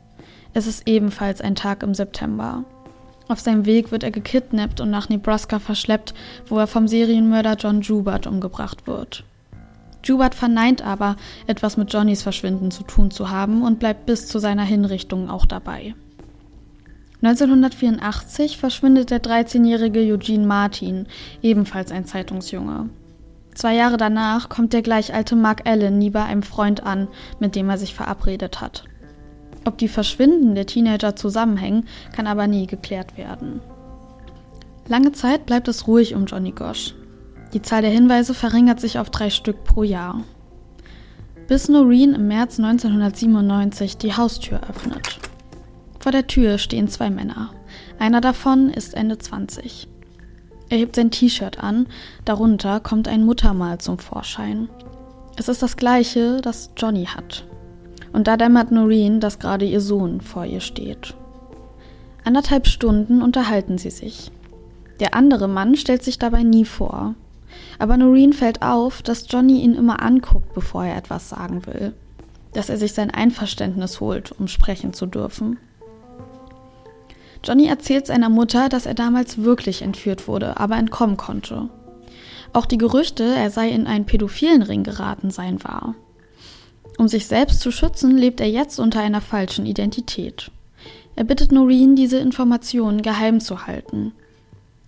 Es 0.55 0.65
ist 0.65 0.87
ebenfalls 0.87 1.41
ein 1.41 1.53
Tag 1.53 1.83
im 1.83 1.93
September. 1.93 2.65
Auf 3.27 3.39
seinem 3.39 3.67
Weg 3.67 3.91
wird 3.91 4.01
er 4.01 4.09
gekidnappt 4.09 4.81
und 4.81 4.89
nach 4.89 5.09
Nebraska 5.09 5.59
verschleppt, 5.59 6.15
wo 6.47 6.57
er 6.57 6.65
vom 6.65 6.87
Serienmörder 6.87 7.55
John 7.59 7.81
Jubert 7.81 8.25
umgebracht 8.25 8.87
wird. 8.87 9.25
Jubert 10.03 10.33
verneint 10.33 10.81
aber, 10.81 11.17
etwas 11.45 11.77
mit 11.77 11.93
Johnnys 11.93 12.23
Verschwinden 12.23 12.71
zu 12.71 12.81
tun 12.81 13.11
zu 13.11 13.29
haben 13.29 13.61
und 13.61 13.77
bleibt 13.77 14.07
bis 14.07 14.27
zu 14.27 14.39
seiner 14.39 14.63
Hinrichtung 14.63 15.29
auch 15.29 15.45
dabei. 15.45 15.93
1984 17.21 18.57
verschwindet 18.57 19.09
der 19.09 19.21
13-jährige 19.21 20.01
Eugene 20.01 20.45
Martin, 20.45 21.07
ebenfalls 21.41 21.91
ein 21.91 22.05
Zeitungsjunge. 22.05 22.89
Zwei 23.55 23.73
Jahre 23.73 23.97
danach 23.97 24.49
kommt 24.49 24.73
der 24.73 24.83
gleich 24.83 25.15
alte 25.15 25.35
Mark 25.35 25.67
Allen 25.67 25.97
nie 25.97 26.11
bei 26.11 26.23
einem 26.23 26.43
Freund 26.43 26.83
an, 26.83 27.07
mit 27.39 27.55
dem 27.55 27.69
er 27.69 27.79
sich 27.79 27.95
verabredet 27.95 28.61
hat. 28.61 28.83
Ob 29.65 29.79
die 29.79 29.87
Verschwinden 29.87 30.53
der 30.53 30.67
Teenager 30.67 31.15
zusammenhängen, 31.15 31.87
kann 32.15 32.27
aber 32.27 32.45
nie 32.45 32.67
geklärt 32.67 33.17
werden. 33.17 33.61
Lange 34.87 35.11
Zeit 35.11 35.47
bleibt 35.47 35.67
es 35.67 35.87
ruhig 35.87 36.13
um 36.13 36.25
Johnny 36.25 36.51
Gosch. 36.51 36.93
Die 37.53 37.63
Zahl 37.63 37.81
der 37.81 37.91
Hinweise 37.91 38.35
verringert 38.35 38.79
sich 38.79 38.99
auf 38.99 39.09
drei 39.09 39.31
Stück 39.31 39.63
pro 39.63 39.81
Jahr. 39.81 40.23
Bis 41.47 41.67
Noreen 41.67 42.13
im 42.13 42.27
März 42.27 42.59
1997 42.59 43.97
die 43.97 44.13
Haustür 44.13 44.61
öffnet. 44.69 45.19
Vor 46.07 46.13
der 46.13 46.27
Tür 46.27 46.57
stehen 46.57 46.87
zwei 46.87 47.09
Männer. 47.09 47.49
Einer 47.99 48.21
davon 48.21 48.69
ist 48.69 48.93
Ende 48.93 49.17
20. 49.17 49.89
Er 50.69 50.77
hebt 50.77 50.95
sein 50.95 51.11
T-Shirt 51.11 51.61
an, 51.61 51.87
darunter 52.23 52.79
kommt 52.79 53.09
ein 53.09 53.25
Muttermal 53.25 53.79
zum 53.79 53.99
Vorschein. 53.99 54.69
Es 55.35 55.49
ist 55.49 55.61
das 55.61 55.75
gleiche, 55.75 56.39
das 56.39 56.71
Johnny 56.77 57.07
hat. 57.07 57.45
Und 58.13 58.29
da 58.29 58.37
dämmert 58.37 58.71
Noreen, 58.71 59.19
dass 59.19 59.39
gerade 59.39 59.65
ihr 59.65 59.81
Sohn 59.81 60.21
vor 60.21 60.45
ihr 60.45 60.61
steht. 60.61 61.13
Anderthalb 62.23 62.67
Stunden 62.67 63.21
unterhalten 63.21 63.77
sie 63.77 63.91
sich. 63.91 64.31
Der 65.01 65.13
andere 65.13 65.49
Mann 65.49 65.75
stellt 65.75 66.03
sich 66.03 66.17
dabei 66.17 66.43
nie 66.43 66.63
vor. 66.63 67.15
Aber 67.79 67.97
Noreen 67.97 68.31
fällt 68.31 68.61
auf, 68.61 69.01
dass 69.01 69.27
Johnny 69.29 69.59
ihn 69.59 69.75
immer 69.75 70.01
anguckt, 70.01 70.53
bevor 70.53 70.85
er 70.85 70.95
etwas 70.95 71.27
sagen 71.27 71.65
will. 71.65 71.91
Dass 72.53 72.69
er 72.69 72.77
sich 72.77 72.93
sein 72.93 73.11
Einverständnis 73.11 73.99
holt, 73.99 74.31
um 74.31 74.47
sprechen 74.47 74.93
zu 74.93 75.05
dürfen. 75.05 75.57
Johnny 77.43 77.67
erzählt 77.67 78.07
seiner 78.07 78.29
Mutter, 78.29 78.69
dass 78.69 78.85
er 78.85 78.93
damals 78.93 79.43
wirklich 79.43 79.81
entführt 79.81 80.27
wurde, 80.27 80.59
aber 80.59 80.77
entkommen 80.77 81.17
konnte. 81.17 81.69
Auch 82.53 82.65
die 82.65 82.77
Gerüchte, 82.77 83.23
er 83.23 83.51
sei 83.51 83.69
in 83.69 83.87
einen 83.87 84.05
pädophilen 84.05 84.61
Ring 84.61 84.83
geraten, 84.83 85.31
seien 85.31 85.63
wahr. 85.63 85.95
Um 86.97 87.07
sich 87.07 87.27
selbst 87.27 87.59
zu 87.59 87.71
schützen, 87.71 88.17
lebt 88.17 88.41
er 88.41 88.49
jetzt 88.49 88.79
unter 88.79 89.01
einer 89.01 89.21
falschen 89.21 89.65
Identität. 89.65 90.51
Er 91.15 91.23
bittet 91.23 91.51
Noreen, 91.51 91.95
diese 91.95 92.17
Informationen 92.17 93.01
geheim 93.01 93.39
zu 93.39 93.67
halten. 93.67 94.13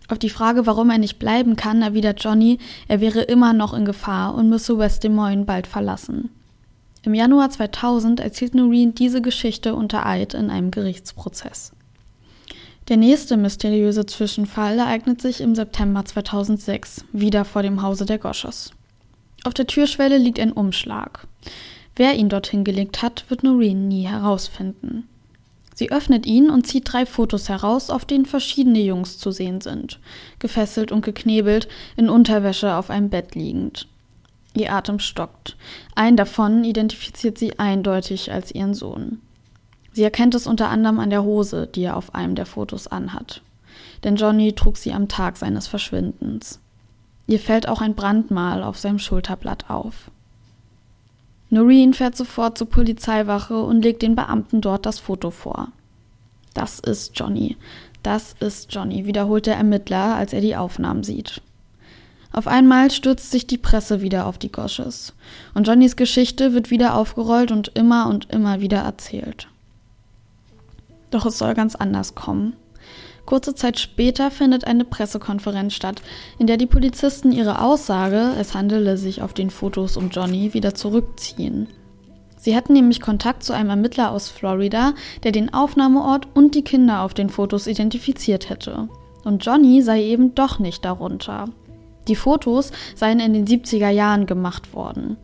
Auf 0.10 0.18
die 0.18 0.29
Frage, 0.29 0.65
warum 0.65 0.89
er 0.89 0.98
nicht 0.98 1.20
bleiben 1.20 1.56
kann, 1.56 1.84
erwidert 1.84 2.24
Johnny, 2.24 2.58
er 2.88 3.00
wäre 3.00 3.22
immer 3.22 3.53
noch 3.53 3.75
in 3.75 3.86
Gefahr 3.86 4.34
und 4.34 4.50
müsse 4.50 4.77
West 4.79 5.03
Des 5.03 5.12
Moines 5.12 5.46
bald 5.46 5.68
verlassen. 5.68 6.29
Im 7.03 7.13
Januar 7.13 7.50
2000 7.50 8.20
erzählt 8.20 8.56
Noreen 8.56 8.96
diese 8.96 9.22
Geschichte 9.22 9.75
unter 9.75 10.06
Eid 10.06 10.34
in 10.34 10.50
einem 10.50 10.72
Gerichtsprozess. 10.72 11.72
Der 12.89 12.98
nächste 12.98 13.38
mysteriöse 13.38 14.08
Zwischenfall 14.08 14.79
ereignet 14.79 15.22
sich 15.22 15.41
im 15.41 15.53
September 15.53 16.03
2006, 16.03 17.05
wieder 17.13 17.46
vor 17.46 17.62
dem 17.62 17.84
Hause 17.84 18.08
der 18.08 18.17
Goschers. 18.17 18.72
Auf 19.43 19.53
der 19.53 19.67
Türschwelle 19.67 20.17
liegt 20.17 20.39
ein 20.39 20.51
Umschlag. 20.51 21.27
Wer 21.96 22.15
ihn 22.15 22.29
dorthin 22.29 22.63
gelegt 22.63 23.03
hat, 23.03 23.25
wird 23.29 23.43
Noreen 23.43 23.88
nie 23.88 24.08
herausfinden. 24.08 25.08
Sie 25.75 25.91
öffnet 25.91 26.25
ihn 26.25 26.50
und 26.50 26.65
zieht 26.65 26.91
drei 26.91 27.05
Fotos 27.05 27.48
heraus, 27.48 27.91
auf 27.91 28.05
denen 28.05 28.25
verschiedene 28.25 28.81
Jungs 28.81 29.19
zu 29.19 29.29
sehen 29.29 29.62
sind, 29.62 30.00
gefesselt 30.39 30.91
und 30.91 31.05
geknebelt, 31.05 31.67
in 31.96 32.10
Unterwäsche 32.10 32.74
auf 32.74 32.89
einem 32.89 33.12
Bett 33.12 33.36
liegend. 33.36 33.88
Ihr 34.55 34.74
Atem 34.74 34.98
stockt. 34.98 35.58
Ein 35.93 36.17
davon 36.17 36.63
identifiziert 36.63 37.38
sie 37.38 37.60
eindeutig 37.60 38.31
als 38.31 38.51
ihren 38.51 38.74
Sohn. 38.74 39.22
Sie 39.93 40.03
erkennt 40.03 40.36
es 40.36 40.48
unter 40.48 40.69
anderem 40.69 41.00
an 41.00 41.10
der 41.10 41.24
Hose, 41.24 41.67
die 41.67 41.84
er 41.84 41.98
auf 41.98 42.15
einem 42.15 42.36
der 42.36 42.46
Fotos 42.46 42.88
anhat. 42.88 43.41
Denn 44.03 44.15
Johnny 44.15 44.53
trug 44.53 44.77
sie 44.77 44.93
am 44.93 45.08
Tag 45.08 45.38
seines 45.38 45.67
Verschwindens. 45.67 46.60
Ihr 47.27 47.39
fällt 47.39 47.67
auch 47.67 47.81
ein 47.81 47.96
Brandmal 47.96 48.63
auf 48.63 48.77
seinem 48.77 49.00
Schulterblatt 49.00 49.69
auf. 49.69 50.12
Noreen 51.50 51.93
fährt 51.93 52.15
sofort 52.15 52.58
zur 52.58 52.69
Polizeiwache 52.69 53.62
und 53.62 53.81
legt 53.81 54.01
den 54.01 54.15
Beamten 54.15 54.62
dort 54.62 54.86
das 54.86 55.00
Foto 55.00 55.31
vor. 55.31 55.69
Das 56.53 56.79
ist 56.79 57.17
Johnny. 57.17 57.58
Das 58.03 58.36
ist 58.39 58.74
Johnny, 58.74 59.05
wiederholt 59.05 59.46
der 59.46 59.58
Ermittler, 59.58 60.15
als 60.15 60.34
er 60.34 60.41
die 60.41 60.55
Aufnahmen 60.55 61.03
sieht. 61.03 61.41
Auf 62.31 62.48
einmal 62.48 62.91
stürzt 62.91 63.31
sich 63.31 63.48
die 63.48 63.58
Presse 63.58 64.01
wieder 64.01 64.27
auf 64.27 64.38
die 64.38 64.51
Gosches. 64.51 65.13
Und 65.53 65.67
Johnnys 65.67 65.96
Geschichte 65.96 66.53
wird 66.53 66.69
wieder 66.69 66.96
aufgerollt 66.96 67.51
und 67.51 67.69
immer 67.69 68.08
und 68.08 68.29
immer 68.29 68.62
wieder 68.62 68.79
erzählt. 68.79 69.48
Doch 71.12 71.25
es 71.25 71.38
soll 71.38 71.54
ganz 71.54 71.75
anders 71.75 72.16
kommen. 72.16 72.56
Kurze 73.25 73.54
Zeit 73.54 73.80
später 73.80 74.32
findet 74.32 74.66
eine 74.66 74.86
Pressekonferenz 74.86 75.75
statt, 75.75 76.01
in 76.39 76.48
der 76.48 76.58
die 76.58 76.66
Polizisten 76.66 77.32
ihre 77.32 77.62
Aussage, 77.62 78.32
es 78.39 78.56
handele 78.56 78.98
sich 78.98 79.22
auf 79.22 79.34
den 79.34 79.51
Fotos 79.51 79.98
um 79.98 80.10
Johnny, 80.10 80.54
wieder 80.54 80.74
zurückziehen. 80.74 81.68
Sie 82.38 82.56
hatten 82.56 82.74
nämlich 82.74 83.01
Kontakt 83.01 83.44
zu 83.44 83.54
einem 83.54 83.70
Ermittler 83.70 84.12
aus 84.12 84.30
Florida, 84.30 84.94
der 85.24 85.32
den 85.32 85.54
Aufnahmeort 85.54 86.28
und 86.34 86.56
die 86.56 86.63
Kinder 86.63 87.01
auf 87.01 87.13
den 87.13 87.30
Fotos 87.30 87.68
identifiziert 87.68 88.50
hätte. 88.50 88.88
Und 89.25 89.46
Johnny 89.46 89.82
sei 89.82 90.01
eben 90.01 90.34
doch 90.34 90.58
nicht 90.58 90.86
darunter. 90.86 91.50
Die 92.08 92.16
Fotos 92.16 92.72
seien 92.96 93.20
in 93.20 93.34
den 93.34 93.46
70er 93.46 93.89
Jahren 93.89 94.25
gemacht 94.25 94.74
worden. 94.74 95.18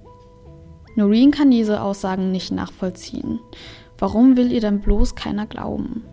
Noreen 0.95 1.31
kann 1.31 1.51
diese 1.51 1.81
Aussagen 1.81 2.31
nicht 2.31 2.51
nachvollziehen. 2.51 3.39
Warum 3.97 4.37
will 4.37 4.51
ihr 4.51 4.61
denn 4.61 4.81
bloß 4.81 5.15
keiner 5.15 5.45
glauben? 5.45 6.03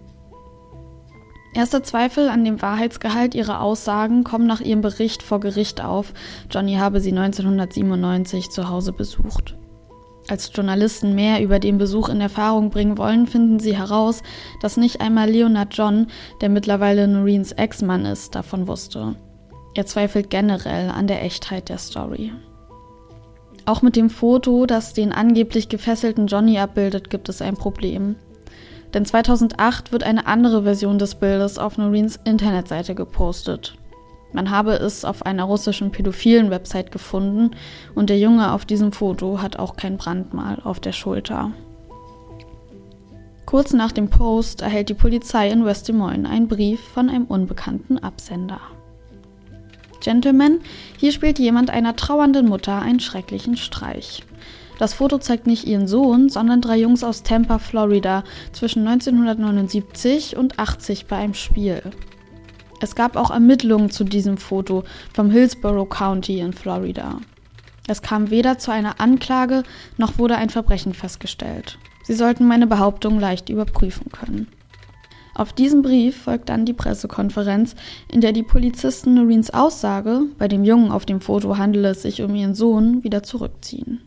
Erste 1.55 1.83
Zweifel 1.83 2.31
an 2.31 2.45
dem 2.45 2.63
Wahrheitsgehalt 2.63 3.35
ihrer 3.35 3.61
Aussagen 3.61 4.25
kommen 4.25 4.47
nach 4.47 4.61
ihrem 4.61 4.81
Bericht 4.81 5.23
vor 5.23 5.41
Gericht 5.41 5.85
auf, 5.85 6.15
Johnny 6.51 6.77
habe 6.77 7.01
sie 7.01 7.11
1997 7.11 8.49
zu 8.49 8.71
Hause 8.71 8.93
besucht. 8.93 9.57
Als 10.29 10.51
Journalisten 10.55 11.15
mehr 11.15 11.43
über 11.43 11.59
den 11.59 11.79
Besuch 11.79 12.09
in 12.09 12.21
Erfahrung 12.21 12.71
bringen 12.71 12.97
wollen, 12.97 13.27
finden 13.27 13.59
sie 13.59 13.77
heraus, 13.77 14.23
dass 14.61 14.77
nicht 14.77 15.01
einmal 15.01 15.29
Leonard 15.29 15.77
John, 15.77 16.07
der 16.41 16.49
mittlerweile 16.49 17.09
Noreens 17.09 17.53
Ex-Mann 17.53 18.07
ist, 18.07 18.35
davon 18.35 18.67
wusste. 18.67 19.17
Er 19.75 19.85
zweifelt 19.85 20.31
generell 20.31 20.91
an 20.91 21.07
der 21.07 21.23
Echtheit 21.23 21.69
der 21.69 21.79
Story. 21.79 22.33
Auch 23.65 23.83
mit 23.83 23.95
dem 23.95 24.11
Foto, 24.11 24.67
das 24.67 24.93
den 24.93 25.13
angeblich 25.13 25.69
gefesselten 25.69 26.27
Johnny 26.27 26.59
abbildet, 26.59 27.11
gibt 27.11 27.29
es 27.29 27.41
ein 27.41 27.57
Problem. 27.57 28.17
Denn 28.93 29.05
2008 29.05 29.93
wird 29.93 30.03
eine 30.03 30.27
andere 30.27 30.65
Version 30.65 30.99
des 30.99 31.15
Bildes 31.15 31.59
auf 31.59 31.79
Noreens 31.79 32.19
Internetseite 32.25 32.95
gepostet. 32.95 33.75
Man 34.33 34.51
habe 34.51 34.73
es 34.73 35.05
auf 35.05 35.25
einer 35.25 35.45
russischen 35.45 35.93
pädophilen 35.93 36.51
Website 36.51 36.91
gefunden 36.91 37.53
und 37.95 38.11
der 38.11 38.19
Junge 38.19 38.53
auf 38.53 38.65
diesem 38.65 38.93
Foto 38.93 39.41
hat 39.41 39.59
auch 39.59 39.77
kein 39.77 39.97
Brandmal 39.97 40.59
auf 40.65 40.81
der 40.81 40.93
Schulter. 40.93 41.53
Kurz 43.47 43.75
nach 43.75 43.93
dem 43.93 44.09
Post 44.09 44.63
erhält 44.63 44.89
die 44.89 44.95
Polizei 44.95 45.51
in 45.51 45.65
West 45.65 45.89
Des 45.89 45.95
Moines 45.95 46.31
einen 46.31 46.49
Brief 46.49 46.81
von 46.81 47.11
einem 47.11 47.27
unbekannten 47.27 47.99
Absender. 47.99 48.61
Gentlemen, 50.03 50.61
hier 50.99 51.13
spielt 51.13 51.39
jemand 51.39 51.71
einer 51.71 51.97
trauernden 51.97 52.49
Mutter 52.49 52.83
einen 52.83 53.01
schrecklichen 53.01 53.57
Streich. 53.57 54.25
Das 54.79 54.95
Foto 54.95 55.19
zeigt 55.19 55.47
nicht 55.47 55.67
ihren 55.67 55.87
Sohn, 55.87 56.29
sondern 56.29 56.61
drei 56.61 56.79
Jungs 56.79 57.05
aus 57.05 57.23
Tampa, 57.23 57.59
Florida, 57.59 58.25
zwischen 58.53 58.87
1979 58.87 60.37
und 60.37 60.59
80 60.59 61.07
bei 61.07 61.17
einem 61.17 61.35
Spiel. 61.35 61.83
Es 62.81 62.97
gab 62.97 63.17
auch 63.17 63.31
Ermittlungen 63.31 63.91
zu 63.91 64.03
diesem 64.03 64.39
Foto 64.39 64.83
vom 65.15 65.31
Hillsborough 65.31 65.89
County 65.89 66.41
in 66.41 66.53
Florida. 66.53 67.21
Es 67.87 68.03
kam 68.03 68.31
weder 68.31 68.59
zu 68.59 68.73
einer 68.73 69.01
Anklage 69.01 69.63
noch 69.99 70.19
wurde 70.19 70.37
ein 70.37 70.51
Verbrechen 70.51 70.95
festgestellt. 70.95 71.79
Sie 72.03 72.15
sollten 72.15 72.47
meine 72.47 72.67
Behauptung 72.67 73.21
leicht 73.21 73.49
überprüfen 73.51 74.11
können. 74.11 74.49
Auf 75.35 75.53
diesem 75.53 75.83
Brief 75.83 76.23
folgt 76.23 76.51
dann 76.51 76.67
die 76.67 76.75
Pressekonferenz, 76.75 77.75
in 78.11 78.21
der 78.21 78.33
die 78.33 78.43
Polizisten 78.43 79.15
Noreens 79.15 79.51
Aussage, 79.51 80.23
bei 80.39 80.47
dem 80.47 80.63
Jungen 80.65 80.91
auf 80.91 81.07
dem 81.07 81.21
Foto 81.21 81.57
handele 81.57 81.91
es 81.91 82.03
sich 82.03 82.23
um 82.23 82.35
ihren 82.35 82.55
Sohn, 82.55 83.03
wieder 83.03 83.23
zurückziehen. 83.23 84.03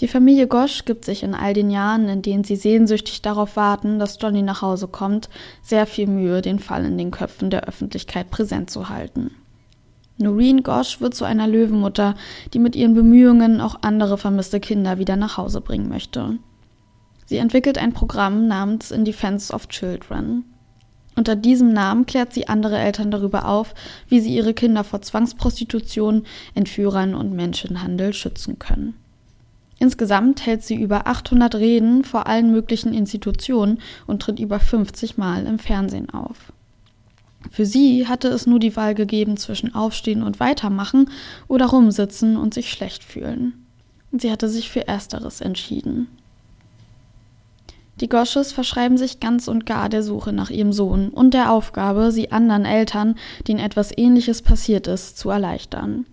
Die 0.00 0.08
Familie 0.08 0.48
Gosch 0.48 0.84
gibt 0.84 1.04
sich 1.04 1.22
in 1.22 1.34
all 1.34 1.54
den 1.54 1.70
Jahren, 1.70 2.08
in 2.08 2.22
denen 2.22 2.42
sie 2.42 2.56
sehnsüchtig 2.56 3.22
darauf 3.22 3.56
warten, 3.56 4.00
dass 4.00 4.18
Johnny 4.20 4.42
nach 4.42 4.60
Hause 4.60 4.88
kommt, 4.88 5.28
sehr 5.62 5.86
viel 5.86 6.08
Mühe, 6.08 6.42
den 6.42 6.58
Fall 6.58 6.84
in 6.84 6.98
den 6.98 7.12
Köpfen 7.12 7.50
der 7.50 7.68
Öffentlichkeit 7.68 8.30
präsent 8.30 8.68
zu 8.68 8.88
halten. 8.88 9.30
Noreen 10.18 10.62
Gosch 10.62 11.00
wird 11.00 11.14
zu 11.14 11.24
einer 11.24 11.46
Löwenmutter, 11.46 12.14
die 12.52 12.58
mit 12.58 12.76
ihren 12.76 12.94
Bemühungen 12.94 13.60
auch 13.60 13.76
andere 13.82 14.18
vermisste 14.18 14.60
Kinder 14.60 14.98
wieder 14.98 15.16
nach 15.16 15.36
Hause 15.36 15.60
bringen 15.60 15.88
möchte. 15.88 16.38
Sie 17.32 17.38
entwickelt 17.38 17.78
ein 17.78 17.94
Programm 17.94 18.46
namens 18.46 18.90
In 18.90 19.06
Defense 19.06 19.54
of 19.54 19.66
Children. 19.68 20.44
Unter 21.16 21.34
diesem 21.34 21.72
Namen 21.72 22.04
klärt 22.04 22.34
sie 22.34 22.46
andere 22.46 22.76
Eltern 22.76 23.10
darüber 23.10 23.48
auf, 23.48 23.74
wie 24.06 24.20
sie 24.20 24.36
ihre 24.36 24.52
Kinder 24.52 24.84
vor 24.84 25.00
Zwangsprostitution, 25.00 26.26
Entführern 26.54 27.14
und 27.14 27.32
Menschenhandel 27.32 28.12
schützen 28.12 28.58
können. 28.58 28.92
Insgesamt 29.78 30.44
hält 30.44 30.62
sie 30.62 30.74
über 30.74 31.06
800 31.06 31.54
Reden 31.54 32.04
vor 32.04 32.26
allen 32.26 32.50
möglichen 32.50 32.92
Institutionen 32.92 33.78
und 34.06 34.20
tritt 34.20 34.38
über 34.38 34.60
50 34.60 35.16
Mal 35.16 35.46
im 35.46 35.58
Fernsehen 35.58 36.10
auf. 36.10 36.52
Für 37.50 37.64
sie 37.64 38.08
hatte 38.08 38.28
es 38.28 38.46
nur 38.46 38.58
die 38.58 38.76
Wahl 38.76 38.94
gegeben 38.94 39.38
zwischen 39.38 39.74
Aufstehen 39.74 40.22
und 40.22 40.38
Weitermachen 40.38 41.08
oder 41.48 41.64
rumsitzen 41.64 42.36
und 42.36 42.52
sich 42.52 42.70
schlecht 42.70 43.02
fühlen. 43.02 43.54
Sie 44.12 44.30
hatte 44.30 44.50
sich 44.50 44.68
für 44.68 44.86
Ersteres 44.86 45.40
entschieden. 45.40 46.08
Die 48.00 48.08
Gosches 48.08 48.52
verschreiben 48.52 48.96
sich 48.96 49.20
ganz 49.20 49.48
und 49.48 49.66
gar 49.66 49.88
der 49.88 50.02
Suche 50.02 50.32
nach 50.32 50.50
ihrem 50.50 50.72
Sohn 50.72 51.10
und 51.10 51.34
der 51.34 51.52
Aufgabe, 51.52 52.10
sie 52.10 52.32
anderen 52.32 52.64
Eltern, 52.64 53.16
denen 53.46 53.60
etwas 53.60 53.96
Ähnliches 53.96 54.42
passiert 54.42 54.86
ist, 54.86 55.18
zu 55.18 55.30
erleichtern. 55.30 56.06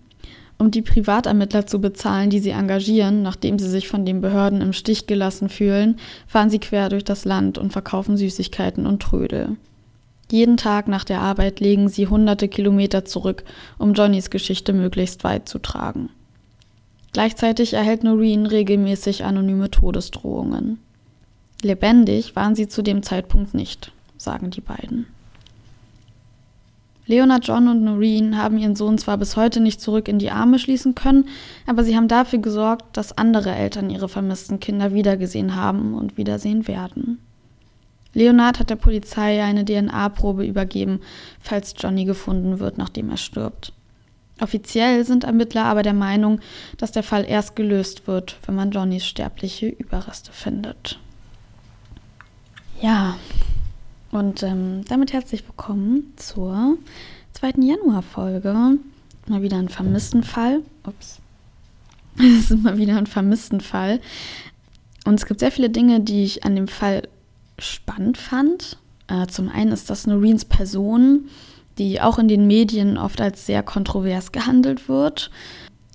Um 0.58 0.72
die 0.72 0.82
Privatermittler 0.82 1.66
zu 1.68 1.80
bezahlen, 1.80 2.30
die 2.30 2.40
sie 2.40 2.50
engagieren, 2.50 3.22
nachdem 3.22 3.58
sie 3.58 3.70
sich 3.70 3.88
von 3.88 4.06
den 4.06 4.20
Behörden 4.20 4.60
im 4.60 4.74
Stich 4.74 5.08
gelassen 5.08 5.48
fühlen, 5.48 5.96
fahren 6.28 6.50
sie 6.50 6.60
quer 6.60 6.90
durch 6.90 7.06
das 7.06 7.24
Land 7.24 7.58
und 7.58 7.72
verkaufen 7.72 8.18
Süßigkeiten 8.18 8.86
und 8.86 9.02
Trödel. 9.02 9.56
Jeden 10.30 10.58
Tag 10.58 10.90
nach 10.90 11.06
der 11.06 11.22
Arbeit 11.22 11.62
legen 11.62 11.88
sie 11.88 12.08
hunderte 12.08 12.50
Kilometer 12.50 13.06
zurück, 13.06 13.46
um 13.78 13.94
Johnnys 13.94 14.30
Geschichte 14.30 14.74
möglichst 14.74 15.24
weit 15.24 15.48
zu 15.48 15.60
tragen. 15.60 16.10
Gleichzeitig 17.14 17.74
erhält 17.74 18.04
Noreen 18.04 18.46
regelmäßig 18.46 19.24
anonyme 19.24 19.72
Todesdrohungen. 19.72 20.78
Lebendig 21.62 22.36
waren 22.36 22.56
sie 22.56 22.68
zu 22.68 22.82
dem 22.82 23.04
Zeitpunkt 23.04 23.54
nicht, 23.54 23.92
sagen 24.18 24.50
die 24.50 24.62
beiden. 24.62 25.08
Leonard 27.06 27.48
John 27.48 27.68
und 27.68 27.84
Noreen 27.84 28.38
haben 28.38 28.60
ihren 28.60 28.76
Sohn 28.76 29.00
zwar 29.00 29.18
bis 29.18 29.36
heute 29.36 29.60
nicht 29.60 29.82
zurück 29.82 30.08
in 30.08 30.20
die 30.20 30.30
Arme 30.30 30.60
schließen 30.60 30.94
können, 30.94 31.28
aber 31.66 31.84
sie 31.84 31.96
haben 31.96 32.08
dafür 32.08 32.38
gesorgt, 32.38 32.86
dass 32.96 33.18
andere 33.18 33.50
Eltern 33.50 33.90
ihre 33.90 34.08
vermissten 34.08 34.60
Kinder 34.60 34.94
wiedergesehen 34.94 35.56
haben 35.56 35.96
und 35.96 36.18
wiedersehen 36.18 36.68
werden. 36.68 37.18
Leonard 38.14 38.60
hat 38.60 38.70
der 38.70 38.76
Polizei 38.76 39.44
eine 39.44 39.66
DNA-Probe 39.66 40.46
übergeben, 40.46 41.02
falls 41.40 41.74
Johnny 41.78 42.06
gefunden 42.06 42.60
wird, 42.60 42.78
nachdem 42.78 43.10
er 43.10 43.18
stirbt. 43.18 43.74
Offiziell 44.40 45.04
sind 45.04 45.24
Ermittler 45.24 45.66
aber 45.66 45.82
der 45.82 45.94
Meinung, 45.94 46.40
dass 46.78 46.92
der 46.92 47.04
Fall 47.04 47.26
erst 47.28 47.56
gelöst 47.56 48.08
wird, 48.08 48.38
wenn 48.46 48.56
man 48.56 48.72
Johnnys 48.72 49.06
sterbliche 49.06 49.68
Überreste 49.68 50.32
findet. 50.32 51.00
Ja, 52.82 53.18
und 54.12 54.42
ähm, 54.42 54.86
damit 54.88 55.12
herzlich 55.12 55.46
willkommen 55.46 56.14
zur 56.16 56.78
2. 57.34 57.56
Januar-Folge. 57.62 58.78
Mal 59.28 59.42
wieder 59.42 59.58
ein 59.58 59.68
vermissten 59.68 60.24
Fall. 60.24 60.62
Ups. 60.86 61.20
Es 62.18 62.52
ist 62.52 62.64
mal 62.64 62.78
wieder 62.78 62.98
ein 62.98 63.06
vermissten 63.06 63.60
Fall. 63.60 64.00
Und 65.06 65.16
es 65.16 65.26
gibt 65.26 65.42
sehr 65.42 65.52
viele 65.52 65.70
Dinge, 65.70 66.00
die 66.00 66.24
ich 66.24 66.46
an 66.46 66.56
dem 66.56 66.70
Fall 66.70 67.10
spannend 67.58 68.18
fand. 68.18 68.78
Äh, 69.08 69.28
zum 69.28 69.50
einen 69.50 69.74
ist 69.74 69.90
das 69.90 70.08
Noreens 70.08 70.46
Person, 70.46 71.28
die 71.78 72.00
auch 72.00 72.18
in 72.18 72.30
den 72.30 72.48
Medien 72.48 72.98
oft 72.98 73.20
als 73.20 73.46
sehr 73.46 73.62
kontrovers 73.62 74.32
gehandelt 74.32 74.88
wird. 74.88 75.32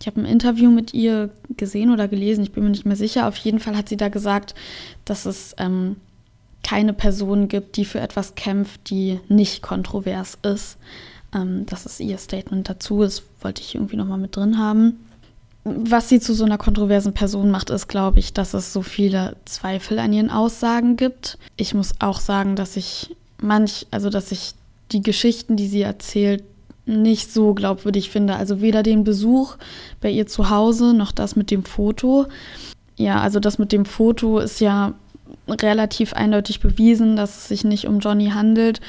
Ich 0.00 0.06
habe 0.06 0.20
ein 0.20 0.26
Interview 0.26 0.70
mit 0.70 0.92
ihr 0.92 1.30
gesehen 1.56 1.90
oder 1.90 2.08
gelesen, 2.08 2.44
ich 2.44 2.52
bin 2.52 2.64
mir 2.64 2.70
nicht 2.70 2.84
mehr 2.84 2.96
sicher. 2.96 3.26
Auf 3.26 3.36
jeden 3.36 3.58
Fall 3.58 3.74
hat 3.74 3.88
sie 3.88 3.96
da 3.96 4.10
gesagt, 4.10 4.54
dass 5.06 5.24
es 5.24 5.54
ähm, 5.56 5.96
keine 6.64 6.92
Person 6.92 7.46
gibt, 7.46 7.76
die 7.76 7.84
für 7.84 8.00
etwas 8.00 8.34
kämpft, 8.34 8.90
die 8.90 9.20
nicht 9.28 9.62
kontrovers 9.62 10.38
ist. 10.42 10.78
Ähm, 11.32 11.66
das 11.66 11.86
ist 11.86 12.00
ihr 12.00 12.18
Statement 12.18 12.68
dazu. 12.68 13.02
Das 13.02 13.22
wollte 13.42 13.62
ich 13.62 13.76
irgendwie 13.76 13.96
nochmal 13.96 14.18
mit 14.18 14.34
drin 14.34 14.58
haben. 14.58 15.06
Was 15.64 16.08
sie 16.08 16.20
zu 16.20 16.34
so 16.34 16.44
einer 16.44 16.58
kontroversen 16.58 17.14
Person 17.14 17.50
macht, 17.50 17.70
ist, 17.70 17.88
glaube 17.88 18.18
ich, 18.18 18.32
dass 18.32 18.52
es 18.52 18.72
so 18.72 18.82
viele 18.82 19.36
Zweifel 19.44 19.98
an 19.98 20.12
ihren 20.12 20.30
Aussagen 20.30 20.96
gibt. 20.96 21.38
Ich 21.56 21.72
muss 21.72 21.94
auch 22.00 22.20
sagen, 22.20 22.56
dass 22.56 22.76
ich 22.76 23.14
manch, 23.40 23.86
also 23.90 24.10
dass 24.10 24.32
ich 24.32 24.52
die 24.92 25.00
Geschichten, 25.00 25.56
die 25.56 25.68
sie 25.68 25.82
erzählt, 25.82 26.44
nicht 26.86 27.32
so 27.32 27.54
glaubwürdig 27.54 28.10
finde. 28.10 28.36
Also 28.36 28.60
weder 28.60 28.82
den 28.82 29.04
Besuch 29.04 29.56
bei 30.00 30.10
ihr 30.10 30.26
zu 30.26 30.50
Hause 30.50 30.92
noch 30.92 31.12
das 31.12 31.36
mit 31.36 31.50
dem 31.50 31.64
Foto. 31.64 32.26
Ja, 32.96 33.20
also 33.20 33.40
das 33.40 33.58
mit 33.58 33.72
dem 33.72 33.86
Foto 33.86 34.38
ist 34.38 34.60
ja 34.60 34.92
relativ 35.48 36.14
eindeutig 36.14 36.60
bewiesen, 36.60 37.16
dass 37.16 37.36
es 37.36 37.48
sich 37.48 37.64
nicht 37.64 37.86
um 37.86 37.98
Johnny 37.98 38.30
handelt, 38.30 38.80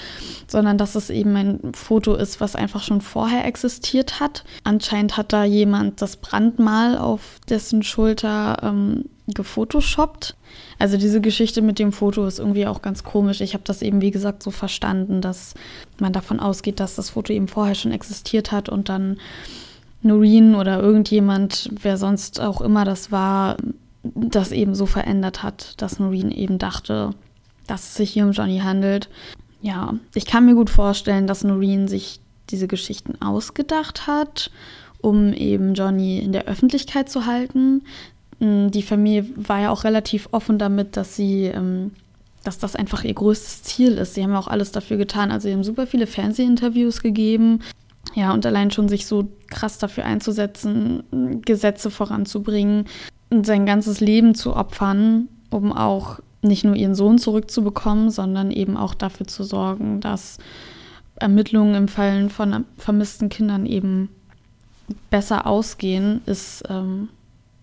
sondern 0.48 0.78
dass 0.78 0.96
es 0.96 1.10
eben 1.10 1.36
ein 1.36 1.74
Foto 1.74 2.16
ist, 2.16 2.40
was 2.40 2.56
einfach 2.56 2.84
schon 2.84 3.02
vorher 3.02 3.46
existiert 3.46 4.20
hat. 4.20 4.46
Anscheinend 4.64 5.18
hat 5.18 5.34
da 5.34 5.44
jemand 5.44 6.02
das 6.02 6.16
Brandmal 6.16 6.98
auf 6.98 7.40
dessen 7.50 7.84
Schulter 7.84 8.58
ähm, 8.64 9.06
gefotoshoppt. 9.28 10.36
Also 10.80 10.98
diese 10.98 11.20
Geschichte 11.20 11.62
mit 11.62 11.80
dem 11.80 11.92
Foto 11.92 12.26
ist 12.26 12.40
irgendwie 12.40 12.68
auch 12.68 12.82
ganz 12.82 13.04
komisch. 13.04 13.42
Ich 13.42 13.54
habe 13.54 13.64
das 13.66 13.82
eben, 13.82 14.02
wie 14.02 14.12
gesagt, 14.12 14.44
so 14.44 14.52
verstanden, 14.52 15.22
dass 15.22 15.56
man 16.00 16.14
davon 16.14 16.40
ausgeht, 16.40 16.80
dass 16.80 16.96
das 16.96 17.10
Foto 17.10 17.34
eben 17.34 17.48
vorher 17.48 17.76
schon 17.76 17.92
existiert 17.92 18.52
hat 18.52 18.70
und 18.70 18.88
dann 18.88 19.18
Noreen 20.02 20.56
oder 20.56 20.80
irgendjemand, 20.80 21.70
wer 21.82 21.98
sonst 21.98 22.40
auch 22.40 22.62
immer 22.62 22.86
das 22.86 23.12
war, 23.12 23.58
das 24.14 24.52
eben 24.52 24.76
so 24.76 24.86
verändert 24.86 25.44
hat, 25.44 25.82
dass 25.82 26.00
Noreen 26.00 26.32
eben 26.32 26.58
dachte, 26.60 27.12
dass 27.68 27.84
es 27.84 27.96
sich 27.96 28.12
hier 28.12 28.26
um 28.26 28.32
Johnny 28.32 28.60
handelt. 28.60 29.10
Ja, 29.62 29.96
ich 30.14 30.26
kann 30.26 30.46
mir 30.46 30.56
gut 30.56 30.70
vorstellen, 30.70 31.28
dass 31.28 31.44
Noreen 31.44 31.88
sich 31.88 32.20
diese 32.50 32.68
Geschichten 32.68 33.22
ausgedacht 33.22 34.08
hat, 34.08 34.52
um 35.02 35.34
eben 35.34 35.74
Johnny 35.74 36.20
in 36.20 36.32
der 36.32 36.46
Öffentlichkeit 36.46 37.10
zu 37.10 37.26
halten. 37.26 37.84
Mm, 38.40 38.70
die 38.70 38.84
Familie 38.84 39.26
war 39.36 39.62
ja 39.62 39.70
auch 39.72 39.84
relativ 39.84 40.30
offen 40.32 40.60
damit, 40.60 40.98
dass 40.98 41.16
sie, 41.16 41.46
ähm, 41.46 41.92
dass 42.44 42.60
das 42.60 42.76
einfach 42.76 43.04
ihr 43.04 43.14
größtes 43.14 43.64
Ziel 43.64 43.98
ist. 43.98 44.14
Sie 44.14 44.24
haben 44.24 44.36
auch 44.36 44.48
alles 44.48 44.72
dafür 44.72 44.98
getan. 44.98 45.32
Also 45.32 45.48
sie 45.48 45.54
haben 45.54 45.64
super 45.64 45.88
viele 45.88 46.08
Fernsehinterviews 46.08 47.02
gegeben. 47.02 47.62
Ja, 48.14 48.34
und 48.34 48.46
allein 48.46 48.72
schon 48.72 48.88
sich 48.88 49.08
so 49.08 49.28
krass 49.48 49.78
dafür 49.78 50.06
einzusetzen, 50.06 51.42
Gesetze 51.44 51.90
voranzubringen, 51.90 52.86
sein 53.32 53.66
ganzes 53.66 54.00
Leben 54.00 54.36
zu 54.36 54.56
opfern, 54.56 55.28
um 55.50 55.74
auch 55.74 56.20
nicht 56.42 56.64
nur 56.64 56.76
ihren 56.76 56.96
Sohn 56.96 57.18
zurückzubekommen, 57.18 58.10
sondern 58.10 58.52
eben 58.52 58.78
auch 58.78 58.94
dafür 58.94 59.28
zu 59.28 59.44
sorgen, 59.44 60.00
dass 60.00 60.38
Ermittlungen 61.16 61.76
im 61.76 61.88
Fall 61.88 62.30
von 62.30 62.66
vermissten 62.78 63.30
Kindern 63.30 63.66
eben 63.66 64.10
besser 65.10 65.48
ausgehen, 65.48 66.22
ist, 66.26 66.64
ähm, 66.70 67.10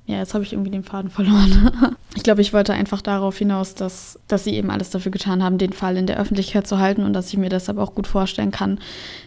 ja, 0.07 0.19
jetzt 0.19 0.35
habe 0.35 0.43
ich 0.43 0.53
irgendwie 0.53 0.71
den 0.71 0.83
Faden 0.83 1.11
verloren. 1.11 1.97
ich 2.17 2.23
glaube, 2.23 2.41
ich 2.41 2.53
wollte 2.53 2.73
einfach 2.73 3.03
darauf 3.03 3.39
hinaus, 3.39 3.75
dass, 3.75 4.19
dass 4.27 4.45
sie 4.45 4.55
eben 4.55 4.71
alles 4.71 4.91
dafür 4.91 5.13
getan 5.13 5.43
haben, 5.43 5.59
den 5.59 5.73
Fall 5.73 5.97
in 5.97 6.07
der 6.07 6.19
Öffentlichkeit 6.19 6.67
zu 6.67 6.79
halten 6.79 7.05
und 7.05 7.13
dass 7.13 7.29
ich 7.29 7.37
mir 7.37 7.51
deshalb 7.51 7.79
auch 7.79 7.95
gut 7.95 8.07
vorstellen 8.07 8.51
kann, 8.51 8.81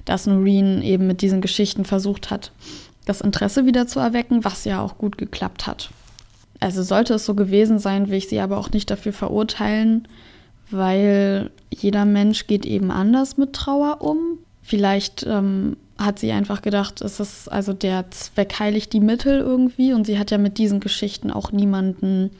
dass 0.03 0.27
Noreen 0.27 0.81
eben 0.81 1.07
mit 1.07 1.21
diesen 1.21 1.41
Geschichten 1.41 1.85
versucht 1.85 2.29
hat, 2.31 2.51
das 3.05 3.21
Interesse 3.21 3.65
wieder 3.65 3.87
zu 3.87 3.99
erwecken, 3.99 4.43
was 4.43 4.65
ja 4.65 4.81
auch 4.81 4.97
gut 4.97 5.17
geklappt 5.17 5.67
hat. 5.67 5.89
Also 6.59 6.83
sollte 6.83 7.15
es 7.15 7.25
so 7.25 7.35
gewesen 7.35 7.79
sein, 7.79 8.09
will 8.09 8.17
ich 8.17 8.29
sie 8.29 8.39
aber 8.39 8.57
auch 8.57 8.71
nicht 8.71 8.89
dafür 8.89 9.13
verurteilen, 9.13 10.07
weil 10.71 11.51
jeder 11.73 12.05
Mensch 12.05 12.47
geht 12.47 12.65
eben 12.65 12.91
anders 12.91 13.37
mit 13.37 13.53
Trauer 13.53 14.01
um. 14.01 14.39
Vielleicht 14.61 15.25
ähm, 15.27 15.77
hat 15.97 16.19
sie 16.19 16.31
einfach 16.31 16.61
gedacht, 16.61 17.01
es 17.01 17.19
ist 17.19 17.51
also 17.51 17.73
der 17.73 18.09
Zweck 18.11 18.59
heiligt 18.59 18.93
die 18.93 18.99
Mittel 18.99 19.39
irgendwie 19.39 19.93
und 19.93 20.05
sie 20.05 20.17
hat 20.17 20.31
ja 20.31 20.37
mit 20.37 20.57
diesen 20.57 20.79
Geschichten 20.79 21.31
auch 21.31 21.51
niemanden 21.51 22.31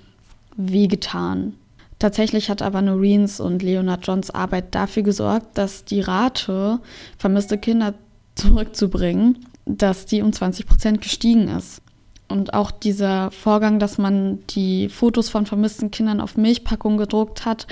wehgetan. 0.57 1.53
Tatsächlich 1.99 2.49
hat 2.49 2.61
aber 2.61 2.81
Noreens 2.81 3.39
und 3.39 3.63
Leonard 3.63 4.05
Johns 4.05 4.29
Arbeit 4.29 4.75
dafür 4.75 5.03
gesorgt, 5.03 5.57
dass 5.57 5.85
die 5.85 6.01
Rate, 6.01 6.79
vermisste 7.17 7.57
Kinder 7.57 7.93
zurückzubringen, 8.35 9.45
dass 9.65 10.05
die 10.05 10.21
um 10.21 10.33
20 10.33 10.65
Prozent 10.65 11.01
gestiegen 11.01 11.47
ist. 11.47 11.81
Und 12.27 12.53
auch 12.53 12.71
dieser 12.71 13.31
Vorgang, 13.31 13.79
dass 13.79 13.97
man 13.97 14.39
die 14.47 14.89
Fotos 14.89 15.29
von 15.29 15.45
vermissten 15.45 15.91
Kindern 15.91 16.21
auf 16.21 16.37
Milchpackungen 16.37 16.97
gedruckt 16.97 17.45
hat. 17.45 17.67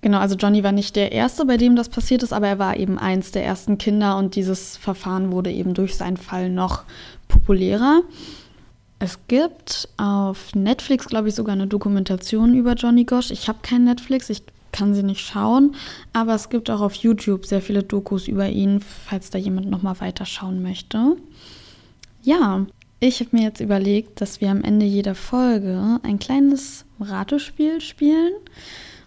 Genau, 0.00 0.18
also 0.18 0.34
Johnny 0.34 0.64
war 0.64 0.72
nicht 0.72 0.96
der 0.96 1.12
Erste, 1.12 1.44
bei 1.44 1.56
dem 1.56 1.76
das 1.76 1.88
passiert 1.88 2.22
ist, 2.22 2.32
aber 2.32 2.48
er 2.48 2.58
war 2.58 2.76
eben 2.76 2.98
eins 2.98 3.30
der 3.30 3.44
ersten 3.44 3.78
Kinder 3.78 4.16
und 4.16 4.34
dieses 4.34 4.76
Verfahren 4.76 5.30
wurde 5.30 5.52
eben 5.52 5.74
durch 5.74 5.96
seinen 5.96 6.16
Fall 6.16 6.50
noch 6.50 6.82
populärer. 7.28 8.02
Es 8.98 9.18
gibt 9.28 9.88
auf 9.96 10.54
Netflix, 10.54 11.06
glaube 11.06 11.28
ich, 11.28 11.34
sogar 11.34 11.54
eine 11.54 11.66
Dokumentation 11.66 12.54
über 12.54 12.74
Johnny 12.74 13.04
Gosch. 13.04 13.30
Ich 13.30 13.48
habe 13.48 13.58
kein 13.62 13.84
Netflix, 13.84 14.30
ich 14.30 14.42
kann 14.72 14.94
sie 14.94 15.02
nicht 15.02 15.20
schauen, 15.20 15.76
aber 16.12 16.34
es 16.34 16.48
gibt 16.48 16.70
auch 16.70 16.80
auf 16.80 16.94
YouTube 16.94 17.46
sehr 17.46 17.60
viele 17.60 17.82
Dokus 17.82 18.26
über 18.26 18.48
ihn, 18.48 18.80
falls 18.80 19.30
da 19.30 19.38
jemand 19.38 19.70
nochmal 19.70 20.00
weiterschauen 20.00 20.62
möchte. 20.62 21.16
Ja, 22.22 22.66
ich 23.02 23.18
habe 23.18 23.36
mir 23.36 23.42
jetzt 23.42 23.60
überlegt, 23.60 24.20
dass 24.20 24.40
wir 24.40 24.48
am 24.48 24.62
Ende 24.62 24.86
jeder 24.86 25.16
Folge 25.16 25.98
ein 26.04 26.20
kleines 26.20 26.84
Ratespiel 27.00 27.80
spielen. 27.80 28.32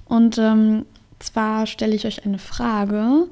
Und 0.04 0.38
ähm, 0.38 0.86
zwar 1.20 1.66
stelle 1.66 1.96
ich 1.96 2.06
euch 2.06 2.26
eine 2.26 2.38
Frage 2.38 3.28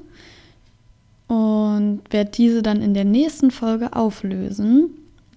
und 1.28 2.00
werde 2.08 2.30
diese 2.30 2.62
dann 2.62 2.80
in 2.80 2.94
der 2.94 3.04
nächsten 3.04 3.50
Folge 3.50 3.94
auflösen. 3.94 4.88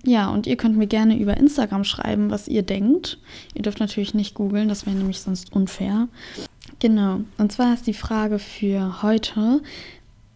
Ja, 0.05 0.29
und 0.29 0.47
ihr 0.47 0.55
könnt 0.55 0.77
mir 0.77 0.87
gerne 0.87 1.19
über 1.19 1.35
Instagram 1.35 1.83
schreiben, 1.83 2.29
was 2.29 2.47
ihr 2.47 2.63
denkt. 2.63 3.19
Ihr 3.53 3.63
dürft 3.63 3.81
natürlich 3.81 4.13
nicht 4.13 4.33
googeln, 4.33 4.69
das 4.69 4.85
wäre 4.85 4.95
nämlich 4.95 5.19
sonst 5.19 5.51
unfair. 5.51 6.07
Genau, 6.79 7.19
und 7.37 7.51
zwar 7.51 7.73
ist 7.73 7.85
die 7.85 7.93
Frage 7.93 8.39
für 8.39 9.01
heute, 9.01 9.61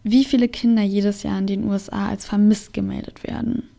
wie 0.02 0.26
viele 0.26 0.48
Kinder 0.48 0.82
jedes 0.82 1.22
Jahr 1.22 1.38
in 1.38 1.46
den 1.46 1.64
USA 1.64 2.10
als 2.10 2.26
vermisst 2.26 2.74
gemeldet 2.74 3.24
werden. 3.24 3.70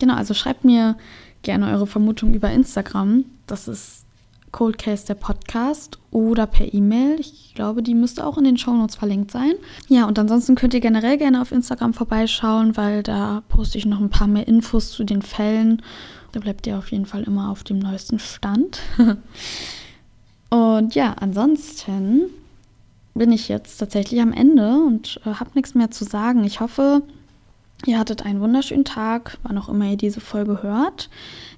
Genau, 0.00 0.14
also 0.14 0.34
schreibt 0.34 0.64
mir 0.64 0.96
gerne 1.42 1.70
eure 1.70 1.86
Vermutung 1.86 2.34
über 2.34 2.50
Instagram. 2.50 3.24
Das 3.46 3.68
ist 3.68 4.04
Cold 4.50 4.78
Case 4.78 5.06
der 5.06 5.14
Podcast 5.14 5.98
oder 6.10 6.46
per 6.46 6.72
E-Mail. 6.74 7.20
Ich 7.20 7.52
glaube, 7.54 7.82
die 7.82 7.94
müsste 7.94 8.26
auch 8.26 8.36
in 8.36 8.44
den 8.44 8.56
Shownotes 8.56 8.96
verlinkt 8.96 9.30
sein. 9.30 9.52
Ja, 9.88 10.06
und 10.06 10.18
ansonsten 10.18 10.56
könnt 10.56 10.74
ihr 10.74 10.80
generell 10.80 11.18
gerne 11.18 11.40
auf 11.40 11.52
Instagram 11.52 11.94
vorbeischauen, 11.94 12.76
weil 12.76 13.02
da 13.02 13.42
poste 13.48 13.78
ich 13.78 13.86
noch 13.86 14.00
ein 14.00 14.10
paar 14.10 14.26
mehr 14.26 14.48
Infos 14.48 14.90
zu 14.90 15.04
den 15.04 15.22
Fällen. 15.22 15.82
Da 16.32 16.40
bleibt 16.40 16.66
ihr 16.66 16.78
auf 16.78 16.90
jeden 16.90 17.06
Fall 17.06 17.22
immer 17.22 17.50
auf 17.50 17.62
dem 17.62 17.78
neuesten 17.78 18.18
Stand. 18.18 18.80
und 20.50 20.94
ja, 20.94 21.14
ansonsten 21.20 22.22
bin 23.14 23.32
ich 23.32 23.48
jetzt 23.48 23.78
tatsächlich 23.78 24.20
am 24.20 24.32
Ende 24.32 24.78
und 24.78 25.20
äh, 25.24 25.34
habe 25.34 25.50
nichts 25.54 25.74
mehr 25.74 25.90
zu 25.90 26.04
sagen. 26.04 26.44
Ich 26.44 26.60
hoffe, 26.60 27.02
Ihr 27.86 27.98
hattet 27.98 28.26
einen 28.26 28.40
wunderschönen 28.40 28.84
Tag, 28.84 29.38
wann 29.42 29.56
auch 29.56 29.68
immer 29.68 29.86
ihr 29.86 29.96
diese 29.96 30.20
Folge 30.20 30.62
hört. 30.62 31.08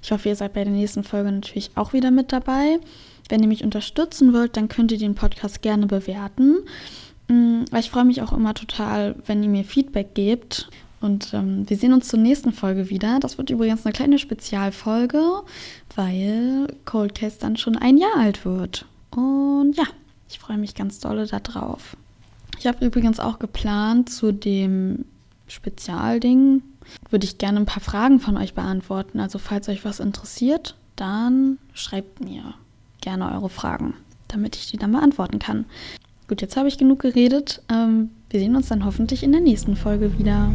Ich 0.01 0.11
hoffe, 0.11 0.29
ihr 0.29 0.35
seid 0.35 0.53
bei 0.53 0.63
der 0.63 0.73
nächsten 0.73 1.03
Folge 1.03 1.31
natürlich 1.31 1.71
auch 1.75 1.91
wieder 1.91 2.11
mit 2.11 2.31
dabei. 2.31 2.79
Wenn 3.27 3.41
ihr 3.41 3.47
mich 3.47 3.63
unterstützen 3.63 4.33
wollt, 4.33 4.55
dann 4.55 4.69
könnt 4.69 4.91
ihr 4.91 4.97
den 4.97 5.15
Podcast 5.15 5.61
gerne 5.61 5.85
bewerten. 5.85 6.59
Mm, 7.27 7.63
ich 7.77 7.89
freue 7.89 8.05
mich 8.05 8.21
auch 8.21 8.31
immer 8.31 8.53
total, 8.53 9.15
wenn 9.25 9.43
ihr 9.43 9.49
mir 9.49 9.65
Feedback 9.65 10.15
gebt. 10.15 10.69
Und 11.01 11.33
ähm, 11.33 11.69
wir 11.69 11.75
sehen 11.75 11.91
uns 11.91 12.07
zur 12.07 12.19
nächsten 12.19 12.53
Folge 12.53 12.89
wieder. 12.89 13.19
Das 13.19 13.37
wird 13.37 13.49
übrigens 13.49 13.85
eine 13.85 13.91
kleine 13.91 14.17
Spezialfolge, 14.17 15.21
weil 15.95 16.67
Cold 16.85 17.15
Case 17.15 17.35
dann 17.39 17.57
schon 17.57 17.77
ein 17.77 17.97
Jahr 17.97 18.15
alt 18.17 18.45
wird. 18.45 18.85
Und 19.11 19.73
ja, 19.73 19.83
ich 20.29 20.39
freue 20.39 20.57
mich 20.57 20.75
ganz 20.75 20.99
dolle 20.99 21.27
darauf. 21.27 21.97
Ich 22.57 22.67
habe 22.67 22.85
übrigens 22.85 23.19
auch 23.19 23.39
geplant, 23.39 24.09
zu 24.09 24.31
dem 24.31 25.03
Spezialding 25.47 26.63
würde 27.09 27.25
ich 27.25 27.37
gerne 27.37 27.59
ein 27.59 27.65
paar 27.65 27.81
Fragen 27.81 28.19
von 28.19 28.37
euch 28.37 28.53
beantworten. 28.53 29.19
Also 29.19 29.39
falls 29.39 29.69
euch 29.69 29.85
was 29.85 29.99
interessiert, 29.99 30.75
dann 30.95 31.57
schreibt 31.73 32.23
mir 32.23 32.53
gerne 33.01 33.31
eure 33.31 33.49
Fragen, 33.49 33.95
damit 34.27 34.55
ich 34.55 34.71
die 34.71 34.77
dann 34.77 34.91
beantworten 34.91 35.39
kann. 35.39 35.65
Gut, 36.27 36.41
jetzt 36.41 36.57
habe 36.57 36.67
ich 36.67 36.77
genug 36.77 36.99
geredet. 36.99 37.61
Ähm, 37.69 38.09
wir 38.29 38.39
sehen 38.39 38.55
uns 38.55 38.69
dann 38.69 38.85
hoffentlich 38.85 39.23
in 39.23 39.31
der 39.31 39.41
nächsten 39.41 39.75
Folge 39.75 40.17
wieder. 40.17 40.51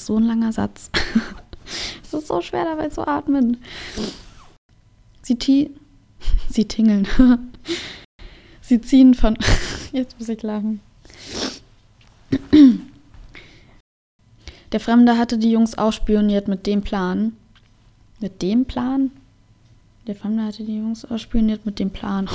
Was 0.00 0.06
so 0.06 0.16
ein 0.16 0.24
langer 0.24 0.50
Satz. 0.50 0.90
es 2.02 2.14
ist 2.14 2.28
so 2.28 2.40
schwer 2.40 2.64
dabei 2.64 2.88
zu 2.88 3.06
atmen. 3.06 3.58
Sie, 5.20 5.36
ti 5.36 5.74
Sie 6.48 6.64
tingeln. 6.64 7.06
Sie 8.62 8.80
ziehen 8.80 9.12
von. 9.12 9.36
Jetzt 9.92 10.18
muss 10.18 10.30
ich 10.30 10.42
lachen. 10.42 10.80
Der 14.72 14.80
Fremde 14.80 15.18
hatte 15.18 15.36
die 15.36 15.50
Jungs 15.50 15.76
ausspioniert 15.76 16.48
mit 16.48 16.66
dem 16.66 16.80
Plan. 16.80 17.36
Mit 18.20 18.40
dem 18.40 18.64
Plan? 18.64 19.10
Der 20.06 20.14
Fremde 20.14 20.44
hatte 20.44 20.64
die 20.64 20.78
Jungs 20.78 21.04
ausspioniert 21.04 21.66
mit 21.66 21.78
dem 21.78 21.90
Plan. 21.90 22.26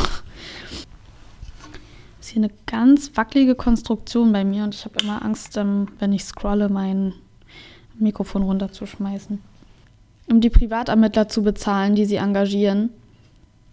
ist 2.20 2.30
hier 2.30 2.44
eine 2.44 2.52
ganz 2.68 3.10
wackelige 3.16 3.56
Konstruktion 3.56 4.32
bei 4.32 4.44
mir 4.44 4.66
und 4.66 4.76
ich 4.76 4.86
habe 4.86 5.00
immer 5.02 5.26
Angst, 5.26 5.58
ähm, 5.58 5.88
wenn 5.98 6.14
ich 6.14 6.26
scrolle, 6.26 6.70
mein 6.70 7.16
Mikrofon 8.00 8.44
runterzuschmeißen. 8.44 9.42
Um 10.28 10.42
die 10.42 10.50
Privatermittler 10.50 11.28
zu 11.28 11.44
bezahlen, 11.44 11.96
die 11.96 12.06
sie 12.06 12.16
engagieren. 12.16 12.90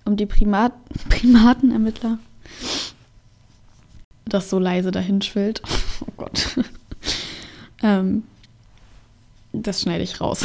Um 0.04 0.16
die 0.16 0.26
Primat 0.26 0.72
Primatenermittler. 1.08 2.18
Das 4.26 4.50
so 4.50 4.58
leise 4.58 4.90
dahin 4.90 5.22
schwillt. 5.22 5.62
Oh 6.04 6.12
Gott. 6.16 6.58
ähm, 7.84 8.24
das 9.52 9.82
schneide 9.82 10.02
ich 10.02 10.20
raus. 10.20 10.44